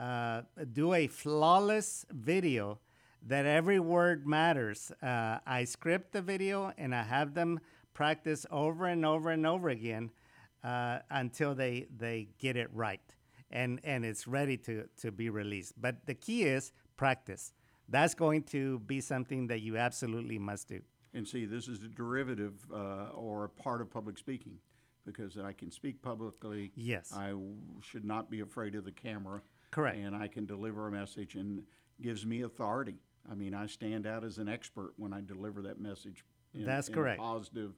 [0.00, 2.80] uh, do a flawless video
[3.26, 4.90] that every word matters.
[5.02, 7.60] Uh, I script the video and I have them
[7.94, 10.10] practice over and over and over again
[10.64, 13.14] uh, until they they get it right
[13.50, 15.74] and and it's ready to to be released.
[15.80, 17.52] But the key is practice.
[17.88, 20.80] That's going to be something that you absolutely must do.
[21.12, 24.58] And see, this is a derivative uh, or a part of public speaking
[25.04, 26.70] because I can speak publicly.
[26.76, 27.12] Yes.
[27.12, 29.42] I w- should not be afraid of the camera.
[29.72, 29.98] Correct.
[29.98, 31.64] And I can deliver a message and
[32.00, 33.00] gives me authority.
[33.30, 36.24] I mean, I stand out as an expert when I deliver that message
[36.54, 37.20] in, that's in correct.
[37.20, 37.72] a positive,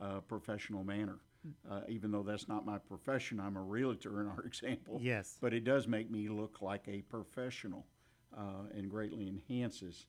[0.00, 1.18] uh, professional manner.
[1.70, 4.98] Uh, even though that's not my profession, I'm a realtor in our example.
[5.00, 5.38] Yes.
[5.40, 7.86] But it does make me look like a professional
[8.36, 10.06] uh, and greatly enhances.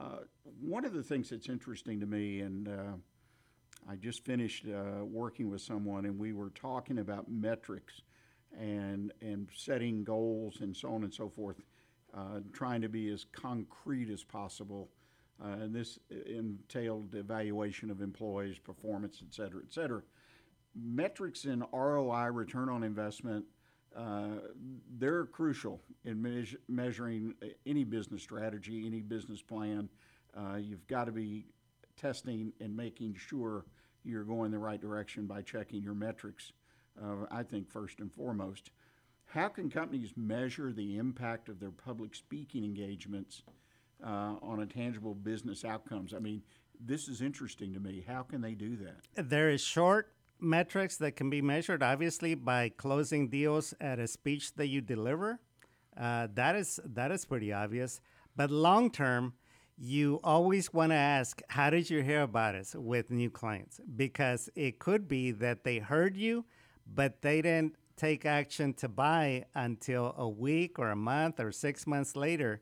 [0.00, 0.20] Uh,
[0.60, 2.96] one of the things that's interesting to me, and uh,
[3.88, 8.02] I just finished uh, working with someone, and we were talking about metrics
[8.58, 11.60] and and setting goals and so on and so forth,
[12.52, 14.88] trying to be as concrete as possible
[15.42, 20.02] uh, and this entailed evaluation of employees' performance, et cetera, et cetera.
[20.74, 23.44] Metrics in ROI, return on investment,
[23.96, 24.38] uh,
[24.98, 27.34] they're crucial in me- measuring
[27.66, 29.88] any business strategy, any business plan.
[30.36, 31.46] Uh, you've got to be
[31.96, 33.64] testing and making sure
[34.02, 36.52] you're going the right direction by checking your metrics,
[37.02, 38.70] uh, I think first and foremost.
[39.26, 43.42] How can companies measure the impact of their public speaking engagements
[44.04, 46.14] uh, on a tangible business outcomes?
[46.14, 46.42] I mean,
[46.80, 48.04] this is interesting to me.
[48.06, 49.28] How can they do that?
[49.28, 54.54] There is short metrics that can be measured, obviously, by closing deals at a speech
[54.54, 55.40] that you deliver.
[55.96, 58.00] Uh, that is that is pretty obvious.
[58.36, 59.34] But long term,
[59.78, 63.80] you always want to ask, how did you hear about us with new clients?
[63.96, 66.44] Because it could be that they heard you,
[66.86, 71.86] but they didn't take action to buy until a week or a month or six
[71.86, 72.60] months later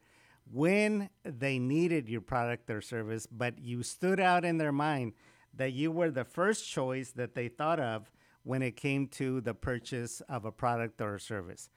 [0.53, 5.15] when they needed your product or service, but you stood out in their mind
[5.55, 8.11] that you were the first choice that they thought of
[8.43, 11.71] when it came to the purchase of a product or a service.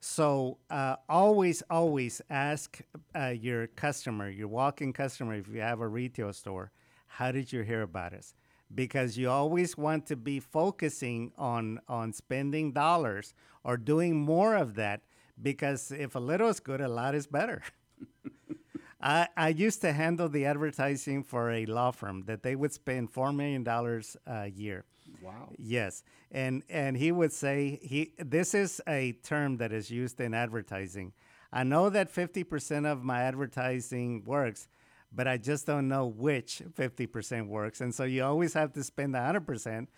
[0.00, 2.80] So uh, always, always ask
[3.14, 6.72] uh, your customer, your walk-in customer, if you have a retail store,
[7.06, 8.34] how did you hear about us?
[8.74, 14.74] Because you always want to be focusing on on spending dollars or doing more of
[14.74, 15.02] that.
[15.42, 17.62] Because if a little is good, a lot is better.
[19.00, 23.10] I, I used to handle the advertising for a law firm that they would spend
[23.10, 24.84] four million dollars a year.
[25.22, 25.50] Wow.
[25.58, 30.34] Yes, and and he would say he this is a term that is used in
[30.34, 31.12] advertising.
[31.52, 34.68] I know that fifty percent of my advertising works,
[35.12, 38.84] but I just don't know which fifty percent works, and so you always have to
[38.84, 39.88] spend hundred percent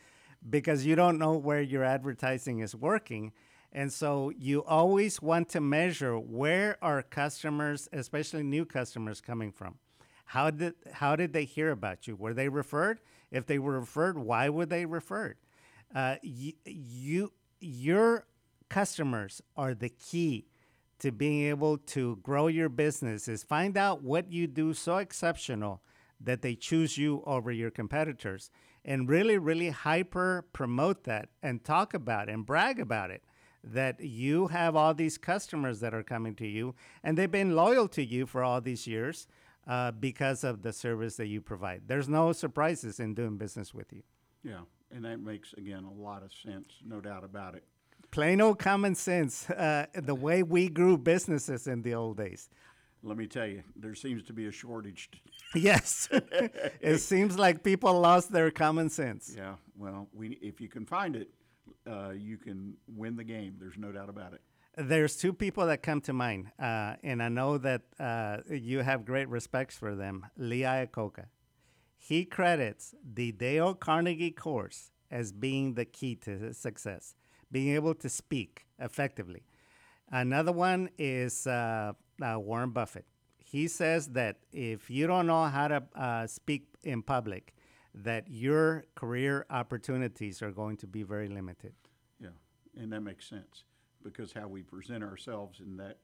[0.49, 3.33] because you don't know where your advertising is working.
[3.73, 9.77] And so you always want to measure where are customers, especially new customers, coming from.
[10.27, 12.15] How did how did they hear about you?
[12.15, 13.01] Were they referred?
[13.31, 15.37] If they were referred, why were they referred?
[15.95, 18.27] Uh, you, you your
[18.69, 20.47] customers are the key
[20.99, 23.27] to being able to grow your business.
[23.27, 25.83] Is find out what you do so exceptional
[26.21, 28.51] that they choose you over your competitors,
[28.85, 33.23] and really, really hyper promote that and talk about it and brag about it
[33.65, 37.89] that you have all these customers that are coming to you and they've been loyal
[37.89, 39.27] to you for all these years
[39.67, 41.83] uh, because of the service that you provide.
[41.87, 44.03] There's no surprises in doing business with you.
[44.43, 44.61] Yeah,
[44.91, 47.65] and that makes, again, a lot of sense, no doubt about it.
[48.11, 52.51] Plain old common sense, uh, the way we grew businesses in the old days.
[53.05, 55.11] Let me tell you, there seems to be a shortage.
[55.55, 56.09] Yes,
[56.81, 59.35] it seems like people lost their common sense.
[59.37, 61.29] Yeah, well, we, if you can find it,
[61.91, 63.57] uh, you can win the game.
[63.59, 64.41] There's no doubt about it.
[64.77, 69.05] There's two people that come to mind, uh, and I know that uh, you have
[69.05, 70.27] great respects for them.
[70.39, 71.27] Lee Iacocca.
[71.99, 77.15] He credits the Dale Carnegie course as being the key to success,
[77.51, 79.45] being able to speak effectively.
[80.11, 83.05] Another one is uh, uh, Warren Buffett.
[83.39, 87.55] He says that if you don't know how to uh, speak in public,
[87.95, 91.75] that your career opportunities are going to be very limited.
[92.21, 92.29] Yeah,
[92.77, 93.65] and that makes sense
[94.03, 95.99] because how we present ourselves in that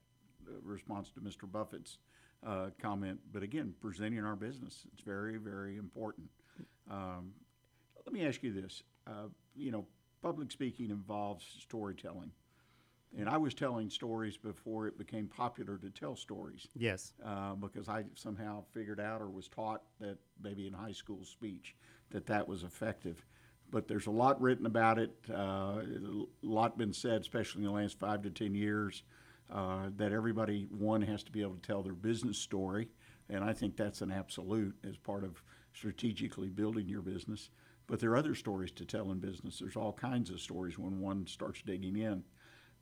[0.47, 1.51] uh, response to Mr.
[1.51, 1.99] Buffett's
[2.47, 6.29] uh, comment, but again, presenting our business, it's very, very important.
[6.91, 7.33] Um,
[8.07, 8.83] let me ask you this.
[9.07, 9.87] Uh, you know,
[10.23, 12.31] public speaking involves storytelling.
[13.17, 16.69] And I was telling stories before it became popular to tell stories.
[16.77, 17.15] Yes.
[17.25, 21.75] Uh, because I somehow figured out or was taught that maybe in high school speech
[22.11, 23.25] that that was effective.
[23.71, 27.73] But there's a lot written about it, uh, a lot been said, especially in the
[27.73, 29.03] last five to ten years,
[29.51, 32.89] uh, that everybody, one, has to be able to tell their business story.
[33.29, 35.43] And I think that's an absolute as part of
[35.75, 37.51] strategically building your business.
[37.87, 39.59] But there are other stories to tell in business.
[39.59, 42.23] There's all kinds of stories when one starts digging in.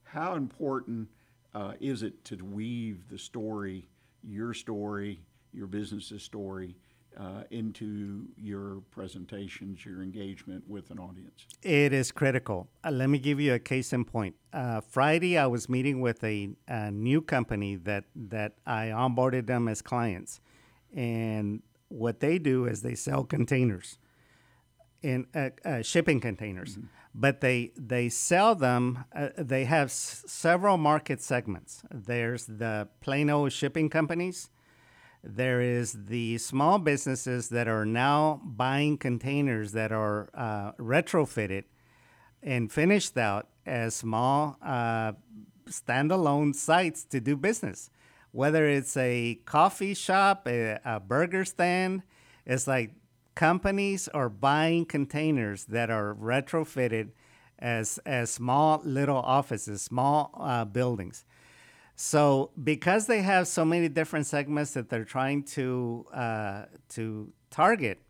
[0.07, 1.09] How important
[1.54, 3.88] uh, is it to weave the story,
[4.22, 5.20] your story,
[5.52, 6.76] your business's story,
[7.18, 11.46] uh, into your presentations, your engagement with an audience?
[11.62, 12.68] It is critical.
[12.84, 14.36] Uh, let me give you a case in point.
[14.52, 19.66] Uh, Friday, I was meeting with a, a, new company that, that I onboarded them
[19.66, 20.40] as clients.
[20.94, 23.98] And what they do is they sell containers
[25.07, 26.88] in uh, uh, shipping containers, mm-hmm.
[27.14, 29.04] but they they sell them.
[29.14, 31.82] Uh, they have s- several market segments.
[31.92, 34.50] There's the plain old shipping companies.
[35.22, 41.64] There is the small businesses that are now buying containers that are uh, retrofitted
[42.42, 45.12] and finished out as small uh,
[45.68, 47.90] standalone sites to do business.
[48.32, 52.02] Whether it's a coffee shop, a, a burger stand,
[52.44, 52.90] it's like
[53.37, 57.11] companies are buying containers that are retrofitted
[57.59, 61.24] as as small little offices, small uh, buildings.
[61.95, 68.03] So because they have so many different segments that they're trying to uh, to target,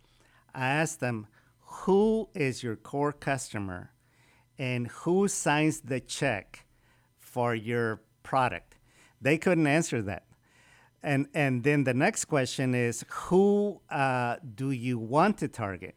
[0.55, 1.27] I asked them,
[1.61, 3.93] who is your core customer
[4.59, 6.65] and who signs the check
[7.19, 8.77] for your product?
[9.21, 10.26] They couldn't answer that.
[11.03, 15.95] And, and then the next question is, who uh, do you want to target?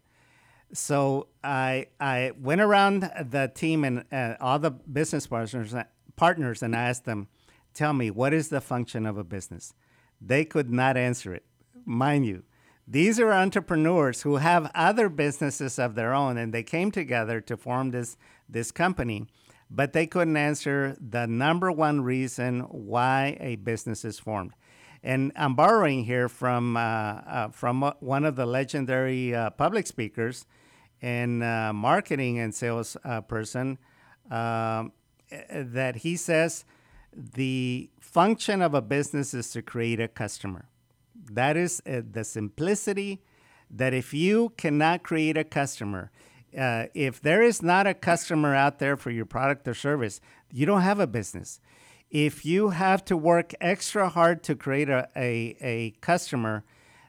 [0.71, 5.73] So I, I went around the team and uh, all the business partners,
[6.15, 7.27] partners and asked them,
[7.73, 9.73] tell me, what is the function of a business?
[10.21, 11.45] They could not answer it.
[11.85, 12.43] Mind you,
[12.87, 17.57] these are entrepreneurs who have other businesses of their own and they came together to
[17.57, 19.27] form this, this company,
[19.71, 24.53] but they couldn't answer the number one reason why a business is formed.
[25.03, 30.45] And I'm borrowing here from, uh, uh, from one of the legendary uh, public speakers
[31.01, 33.77] and uh, marketing and sales uh, person
[34.29, 34.91] um,
[35.51, 36.65] that he says
[37.13, 40.65] the function of a business is to create a customer.
[41.31, 43.21] That is uh, the simplicity
[43.69, 46.11] that if you cannot create a customer,
[46.57, 50.19] uh, if there is not a customer out there for your product or service,
[50.51, 51.59] you don't have a business.
[52.09, 56.63] If you have to work extra hard to create a, a, a customer,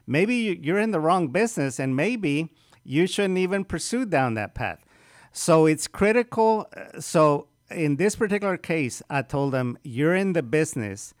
[0.05, 4.85] maybe you're in the wrong business and maybe you shouldn't even pursue down that path.
[5.31, 6.67] So it's critical.
[6.75, 11.13] Uh, so in this particular case, I told them, you're in the business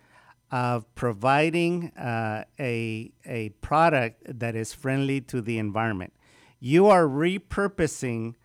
[0.51, 6.13] of providing uh, a, a product that is friendly to the environment.
[6.59, 8.35] You are repurposing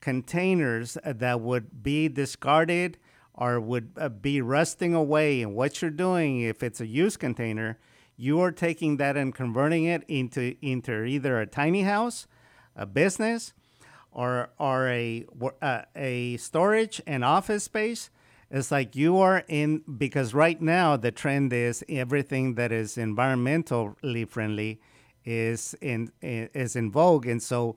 [0.00, 2.98] containers that would be discarded
[3.40, 5.42] or would uh, be rusting away.
[5.42, 7.78] And what you're doing, if it's a used container,
[8.16, 12.26] you are taking that and converting it into, into either a tiny house,
[12.76, 13.54] a business,
[14.12, 15.24] or or a
[15.62, 18.10] uh, a storage and office space
[18.50, 24.28] it's like you are in because right now the trend is everything that is environmentally
[24.28, 24.80] friendly
[25.24, 27.76] is in is in vogue and so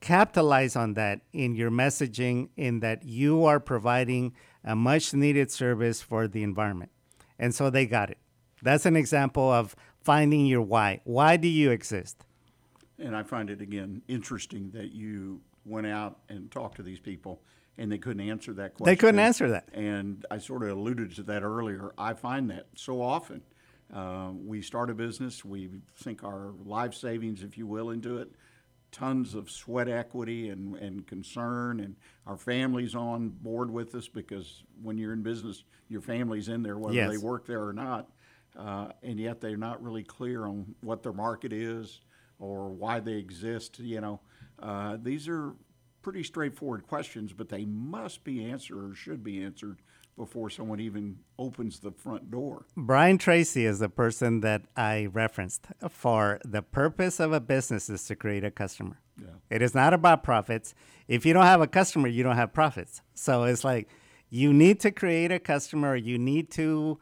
[0.00, 4.34] capitalize on that in your messaging in that you are providing
[4.64, 6.90] a much needed service for the environment
[7.38, 8.18] and so they got it
[8.62, 12.24] that's an example of finding your why why do you exist
[12.98, 17.40] and i find it again interesting that you went out and talked to these people
[17.78, 18.92] and they couldn't answer that question.
[18.92, 19.68] They couldn't answer that.
[19.72, 21.92] And I sort of alluded to that earlier.
[21.96, 23.42] I find that so often.
[23.92, 28.30] Uh, we start a business, we sink our life savings, if you will, into it,
[28.92, 34.62] tons of sweat equity and, and concern, and our family's on board with us because
[34.82, 37.10] when you're in business, your family's in there, whether yes.
[37.10, 38.08] they work there or not.
[38.56, 42.02] Uh, and yet they're not really clear on what their market is
[42.38, 43.78] or why they exist.
[43.78, 44.20] You know,
[44.62, 45.54] uh, these are
[46.02, 49.80] pretty straightforward questions, but they must be answered or should be answered
[50.16, 52.66] before someone even opens the front door.
[52.76, 58.04] Brian Tracy is the person that I referenced for the purpose of a business is
[58.04, 59.00] to create a customer.
[59.18, 59.28] Yeah.
[59.50, 60.74] It is not about profits.
[61.08, 63.00] If you don't have a customer, you don't have profits.
[63.14, 63.88] So it's like
[64.28, 66.98] you need to create a customer, you need to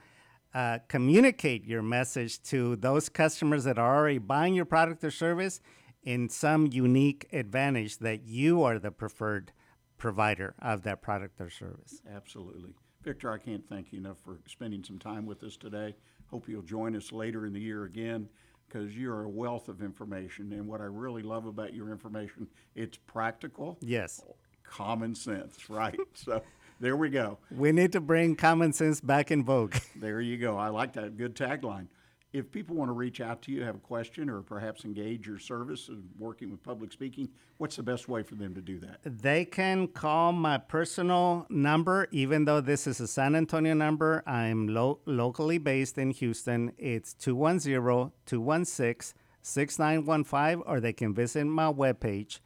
[0.55, 5.61] uh, communicate your message to those customers that are already buying your product or service
[6.03, 9.53] in some unique advantage that you are the preferred
[9.99, 12.01] provider of that product or service.
[12.11, 12.75] Absolutely.
[13.03, 15.94] Victor, I can't thank you enough for spending some time with us today.
[16.26, 18.28] Hope you'll join us later in the year again
[18.68, 20.53] because you're a wealth of information.
[20.53, 23.78] And what I really love about your information, it's practical.
[23.80, 24.22] Yes.
[24.64, 25.98] Common sense, right?
[26.14, 26.42] so
[26.78, 27.38] there we go.
[27.51, 29.76] We need to bring common sense back in vogue.
[29.96, 30.59] there you go.
[30.59, 31.16] I like that.
[31.16, 31.86] Good tagline
[32.33, 35.39] if people want to reach out to you, have a question, or perhaps engage your
[35.39, 37.28] service in working with public speaking,
[37.59, 39.01] what's the best way for them to do that?
[39.03, 44.22] They can call my personal number, even though this is a San Antonio number.
[44.26, 46.72] I'm lo- locally based in Houston.
[46.78, 52.41] It's 210 216 6915, or they can visit my webpage,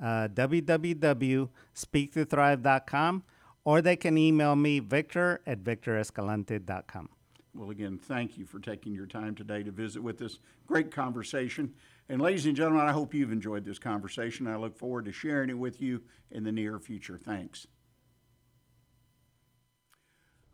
[0.00, 3.22] uh, www.speaktothrive.com,
[3.64, 7.08] or they can email me, victor at victorescalante.com.
[7.52, 10.38] Well, again, thank you for taking your time today to visit with us.
[10.66, 11.74] Great conversation.
[12.08, 14.46] And, ladies and gentlemen, I hope you've enjoyed this conversation.
[14.46, 17.18] I look forward to sharing it with you in the near future.
[17.18, 17.66] Thanks.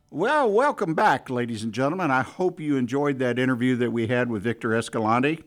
[0.08, 2.10] Well, welcome back, ladies and gentlemen.
[2.10, 5.44] I hope you enjoyed that interview that we had with Victor Escalante.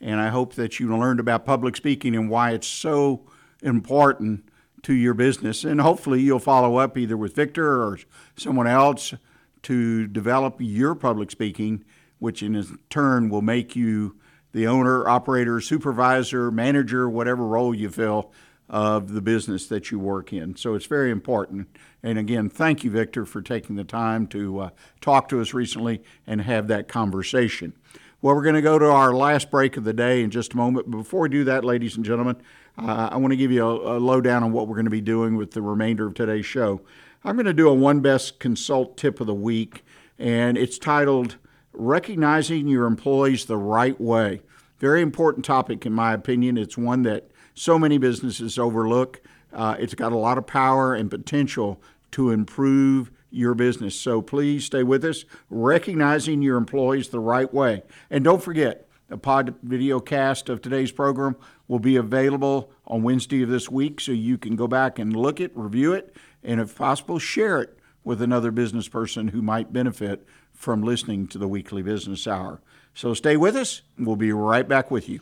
[0.00, 3.28] And I hope that you learned about public speaking and why it's so
[3.60, 4.48] important
[4.82, 5.64] to your business.
[5.64, 7.98] And hopefully, you'll follow up either with Victor or
[8.36, 9.14] someone else
[9.62, 11.84] to develop your public speaking,
[12.18, 14.16] which in turn will make you
[14.52, 18.32] the owner, operator, supervisor, manager, whatever role you fill
[18.68, 20.56] of the business that you work in.
[20.56, 21.68] So it's very important.
[22.02, 26.02] And again, thank you, Victor, for taking the time to uh, talk to us recently
[26.26, 27.74] and have that conversation.
[28.22, 30.56] Well, we're going to go to our last break of the day in just a
[30.56, 30.90] moment.
[30.90, 32.36] But before we do that, ladies and gentlemen,
[32.78, 35.00] uh, I want to give you a, a lowdown on what we're going to be
[35.00, 36.80] doing with the remainder of today's show.
[37.24, 39.84] I'm going to do a One Best Consult tip of the week,
[40.18, 41.36] and it's titled
[41.72, 44.42] Recognizing Your Employees the Right Way.
[44.80, 46.58] Very important topic, in my opinion.
[46.58, 49.20] It's one that so many businesses overlook.
[49.52, 53.94] Uh, it's got a lot of power and potential to improve your business.
[53.94, 57.84] So please stay with us, recognizing your employees the right way.
[58.10, 61.36] And don't forget, a pod video cast of today's program
[61.68, 65.38] will be available on Wednesday of this week, so you can go back and look
[65.38, 70.26] it, review it, and if possible, share it with another business person who might benefit
[70.52, 72.60] from listening to the weekly business hour.
[72.94, 75.20] So stay with us, we'll be right back with you.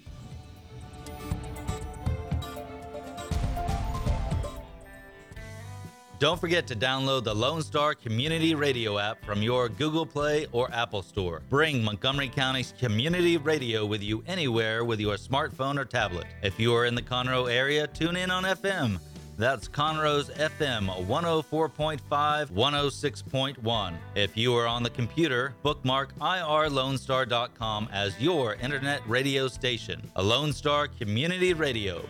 [6.21, 10.71] Don't forget to download the Lone Star Community Radio app from your Google Play or
[10.71, 11.41] Apple Store.
[11.49, 16.27] Bring Montgomery County's community radio with you anywhere with your smartphone or tablet.
[16.43, 19.01] If you are in the Conroe area, tune in on FM.
[19.41, 23.95] That's Conroe's FM 104.5, 106.1.
[24.15, 30.03] If you are on the computer, bookmark irlonestar.com as your internet radio station.
[30.17, 32.05] A Lone Star Community Radio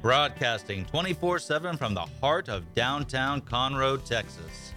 [0.00, 4.74] broadcasting 24 7 from the heart of downtown Conroe, Texas.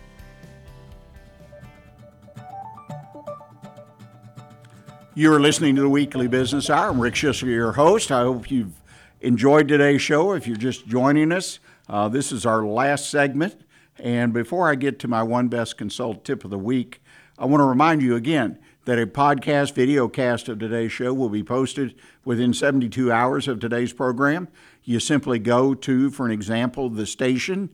[5.15, 6.91] You're listening to the Weekly Business Hour.
[6.91, 8.11] I'm Rick Schisler, your host.
[8.11, 8.79] I hope you've
[9.21, 10.33] enjoyed today's show.
[10.33, 11.59] If you're just joining us,
[11.89, 13.61] uh, this is our last segment.
[13.97, 17.01] And before I get to my One Best Consult tip of the week,
[17.37, 21.29] I want to remind you again that a podcast video cast of today's show will
[21.29, 24.47] be posted within 72 hours of today's program.
[24.83, 27.69] You simply go to, for an example, the station,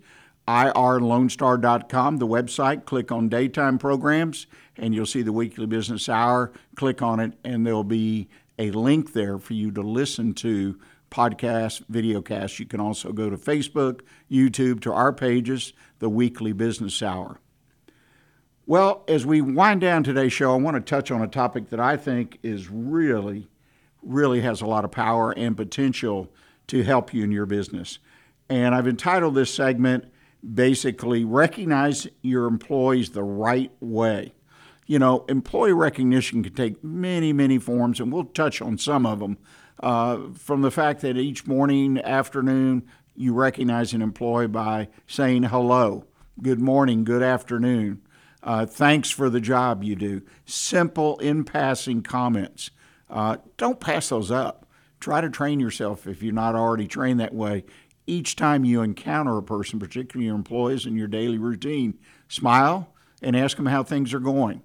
[0.47, 4.47] irlonestar.com, the website, click on daytime programs,
[4.77, 6.51] and you'll see the weekly business hour.
[6.75, 10.79] Click on it, and there'll be a link there for you to listen to
[11.11, 12.57] podcast, videocast.
[12.59, 14.01] You can also go to Facebook,
[14.31, 17.39] YouTube, to our pages, the weekly business hour.
[18.65, 21.79] Well, as we wind down today's show, I want to touch on a topic that
[21.79, 23.49] I think is really,
[24.01, 26.31] really has a lot of power and potential
[26.67, 27.99] to help you in your business.
[28.49, 30.05] And I've entitled this segment
[30.53, 34.33] basically Recognize Your Employees the Right Way.
[34.87, 39.19] You know, employee recognition can take many, many forms, and we'll touch on some of
[39.19, 39.37] them.
[39.81, 42.83] Uh, from the fact that each morning, afternoon,
[43.15, 46.05] you recognize an employee by saying hello,
[46.41, 48.01] good morning, good afternoon,
[48.43, 50.21] uh, thanks for the job you do.
[50.45, 52.71] Simple, in passing comments.
[53.09, 54.65] Uh, don't pass those up.
[54.99, 57.65] Try to train yourself if you're not already trained that way.
[58.07, 63.35] Each time you encounter a person, particularly your employees in your daily routine, smile and
[63.35, 64.63] ask them how things are going,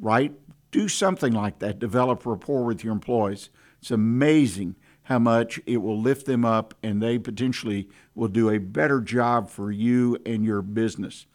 [0.00, 0.32] right?
[0.70, 1.78] Do something like that.
[1.78, 3.50] Develop rapport with your employees.
[3.80, 8.58] It's amazing how much it will lift them up and they potentially will do a
[8.58, 11.26] better job for you and your business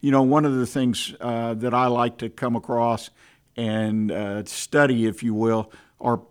[0.00, 3.10] you know, one of the things uh, that I like to come across
[3.56, 5.70] and uh, study, if you will,
[6.00, 6.22] are,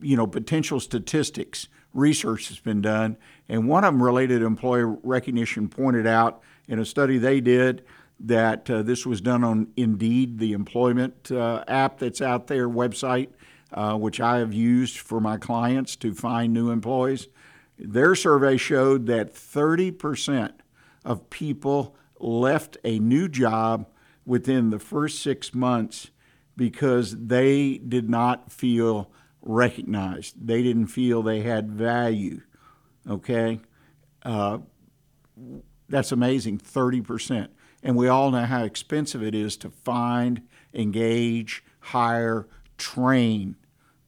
[0.00, 1.68] you know, potential statistics.
[1.92, 3.16] Research has been done,
[3.48, 7.84] and one of them related to employee recognition pointed out in a study they did
[8.20, 13.30] that uh, this was done on Indeed, the employment uh, app that's out there, website,
[13.72, 17.28] uh, which I have used for my clients to find new employees.
[17.78, 20.52] Their survey showed that 30%
[21.04, 23.88] of people left a new job
[24.26, 26.10] within the first six months
[26.56, 29.10] because they did not feel
[29.40, 30.46] recognized.
[30.46, 32.42] They didn't feel they had value.
[33.08, 33.60] Okay?
[34.22, 34.58] Uh,
[35.88, 37.48] that's amazing 30%.
[37.82, 40.42] And we all know how expensive it is to find,
[40.74, 42.46] engage, hire,
[42.76, 43.56] train,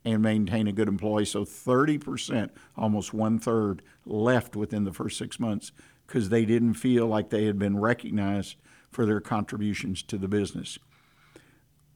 [0.05, 1.25] and maintain a good employee.
[1.25, 5.73] So 30%, almost one third, left within the first six months
[6.07, 8.57] because they didn't feel like they had been recognized
[8.91, 10.79] for their contributions to the business.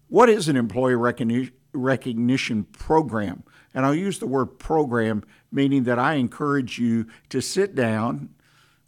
[0.08, 3.42] What is an employee recognition, recognition program?
[3.74, 8.30] And I'll use the word program, meaning that I encourage you to sit down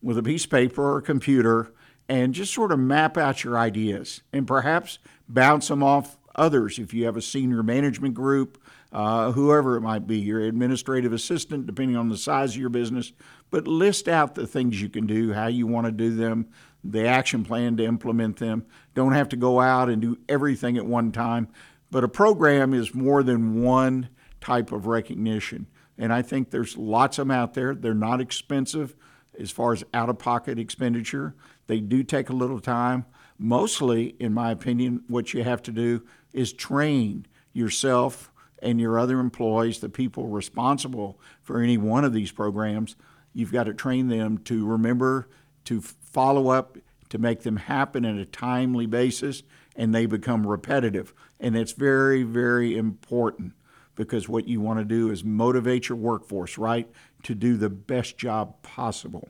[0.00, 1.72] with a piece of paper or a computer
[2.08, 4.98] and just sort of map out your ideas and perhaps
[5.28, 8.62] bounce them off others if you have a senior management group
[8.92, 13.12] uh, whoever it might be, your administrative assistant, depending on the size of your business.
[13.50, 16.48] But list out the things you can do, how you want to do them,
[16.82, 18.64] the action plan to implement them.
[18.94, 21.48] Don't have to go out and do everything at one time.
[21.90, 24.08] But a program is more than one
[24.40, 25.66] type of recognition.
[25.96, 27.74] And I think there's lots of them out there.
[27.74, 28.94] They're not expensive
[29.38, 31.34] as far as out of pocket expenditure.
[31.66, 33.04] They do take a little time.
[33.38, 38.30] Mostly, in my opinion, what you have to do is train yourself
[38.62, 42.96] and your other employees, the people responsible for any one of these programs,
[43.32, 45.28] you've got to train them to remember
[45.64, 46.78] to follow up,
[47.10, 49.42] to make them happen at a timely basis,
[49.76, 51.12] and they become repetitive.
[51.38, 53.52] And it's very, very important
[53.94, 56.88] because what you want to do is motivate your workforce, right,
[57.24, 59.28] to do the best job possible.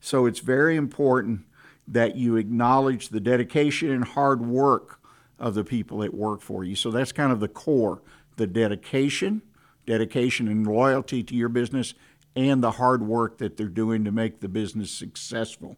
[0.00, 1.42] So it's very important
[1.86, 5.00] that you acknowledge the dedication and hard work
[5.38, 6.76] of the people that work for you.
[6.76, 8.02] So that's kind of the core
[8.38, 9.42] the dedication,
[9.86, 11.94] dedication and loyalty to your business,
[12.34, 15.76] and the hard work that they're doing to make the business successful.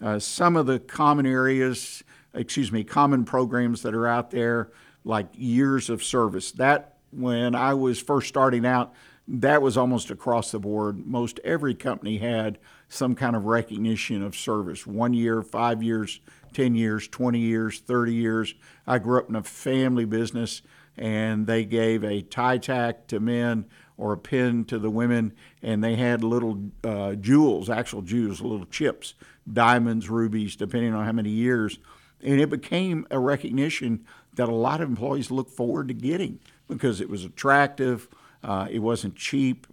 [0.00, 4.70] Uh, some of the common areas, excuse me, common programs that are out there,
[5.04, 6.52] like years of service.
[6.52, 8.94] That, when I was first starting out,
[9.26, 11.06] that was almost across the board.
[11.06, 16.20] Most every company had some kind of recognition of service one year, five years,
[16.54, 18.54] 10 years, 20 years, 30 years.
[18.86, 20.62] I grew up in a family business,
[20.98, 25.32] and they gave a tie tack to men or a pin to the women,
[25.62, 29.14] and they had little uh, jewels, actual jewels, little chips,
[29.52, 31.78] diamonds, rubies, depending on how many years.
[32.22, 36.38] And it became a recognition that a lot of employees look forward to getting
[36.68, 38.08] because it was attractive,
[38.44, 39.66] uh, it wasn't cheap,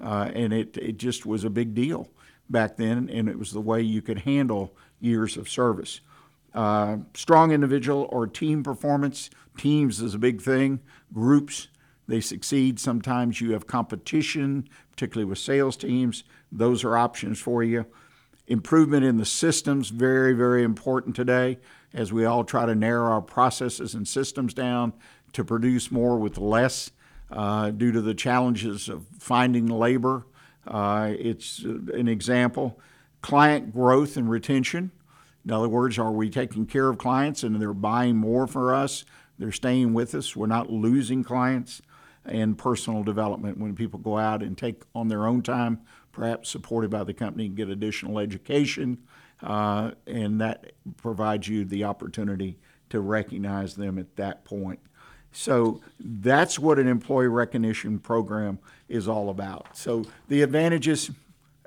[0.00, 2.08] uh, and it, it just was a big deal
[2.48, 6.00] back then, and it was the way you could handle years of service.
[6.56, 9.28] Uh, strong individual or team performance.
[9.58, 10.80] Teams is a big thing.
[11.12, 11.68] Groups,
[12.08, 12.80] they succeed.
[12.80, 16.24] Sometimes you have competition, particularly with sales teams.
[16.50, 17.84] Those are options for you.
[18.46, 21.58] Improvement in the systems, very, very important today
[21.92, 24.94] as we all try to narrow our processes and systems down
[25.32, 26.90] to produce more with less
[27.30, 30.24] uh, due to the challenges of finding labor.
[30.66, 32.80] Uh, it's an example.
[33.20, 34.90] Client growth and retention.
[35.46, 39.04] In other words, are we taking care of clients and they're buying more for us?
[39.38, 40.34] They're staying with us.
[40.34, 41.80] We're not losing clients.
[42.24, 46.90] And personal development when people go out and take on their own time, perhaps supported
[46.90, 48.98] by the company, get additional education,
[49.40, 52.58] uh, and that provides you the opportunity
[52.90, 54.80] to recognize them at that point.
[55.30, 59.76] So that's what an employee recognition program is all about.
[59.76, 61.12] So the advantages,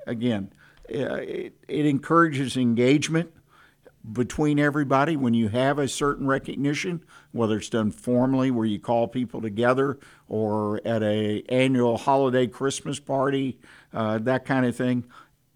[0.06, 0.52] again,
[0.94, 3.32] uh, it, it encourages engagement
[4.12, 9.06] between everybody when you have a certain recognition, whether it's done formally where you call
[9.08, 9.98] people together
[10.28, 13.58] or at a annual holiday Christmas party,
[13.92, 15.04] uh, that kind of thing,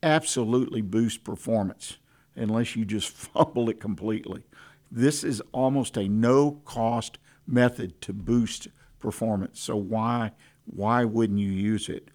[0.02, 1.96] absolutely boosts performance
[2.36, 4.44] unless you just fumble it completely.
[4.90, 8.68] This is almost a no cost method to boost
[8.98, 9.60] performance.
[9.60, 10.32] So why
[10.66, 12.10] why wouldn't you use it?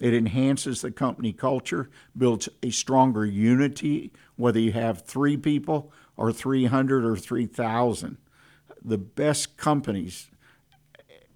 [0.00, 6.32] It enhances the company culture, builds a stronger unity, whether you have three people or
[6.32, 8.16] 300 or 3,000.
[8.84, 10.28] The best companies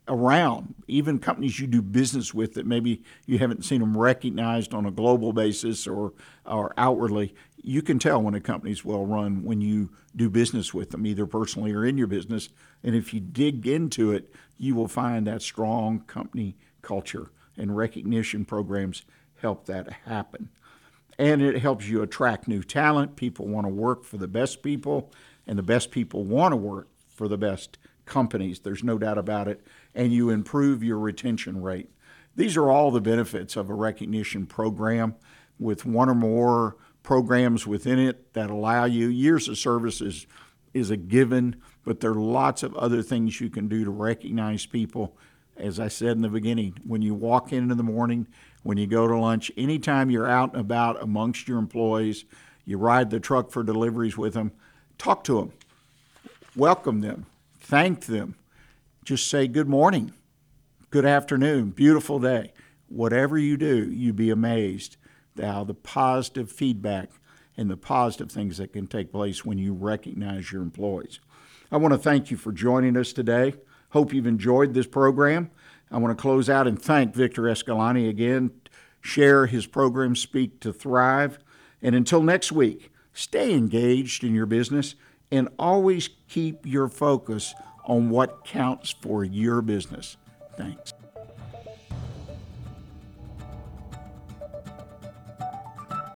[0.08, 4.86] around, even companies you do business with that maybe you haven't seen them recognized on
[4.86, 6.12] a global basis or,
[6.44, 10.90] or outwardly, you can tell when a company's well run when you do business with
[10.90, 12.48] them, either personally or in your business.
[12.82, 18.44] And if you dig into it, you will find that strong company culture and recognition
[18.44, 19.02] programs
[19.40, 20.50] help that happen.
[21.18, 23.16] And it helps you attract new talent.
[23.16, 25.10] People want to work for the best people,
[25.46, 28.60] and the best people want to work for the best companies.
[28.60, 29.66] There's no doubt about it.
[29.94, 31.90] And you improve your retention rate.
[32.34, 35.14] These are all the benefits of a recognition program
[35.58, 39.08] with one or more programs within it that allow you.
[39.08, 40.26] Years of service is,
[40.74, 44.66] is a given, but there are lots of other things you can do to recognize
[44.66, 45.16] people.
[45.56, 48.26] As I said in the beginning, when you walk in in the morning,
[48.66, 52.24] when you go to lunch, anytime you're out and about amongst your employees,
[52.64, 54.50] you ride the truck for deliveries with them,
[54.98, 55.52] talk to them,
[56.56, 57.26] welcome them,
[57.60, 58.34] thank them,
[59.04, 60.12] just say good morning,
[60.90, 62.52] good afternoon, beautiful day.
[62.88, 64.96] Whatever you do, you'd be amazed
[65.38, 67.10] at how the positive feedback
[67.56, 71.20] and the positive things that can take place when you recognize your employees.
[71.70, 73.54] I want to thank you for joining us today.
[73.90, 75.52] Hope you've enjoyed this program.
[75.90, 78.50] I want to close out and thank Victor Escalante again.
[79.00, 81.38] Share his program, Speak to Thrive.
[81.80, 84.96] And until next week, stay engaged in your business
[85.30, 90.16] and always keep your focus on what counts for your business.
[90.56, 90.92] Thanks.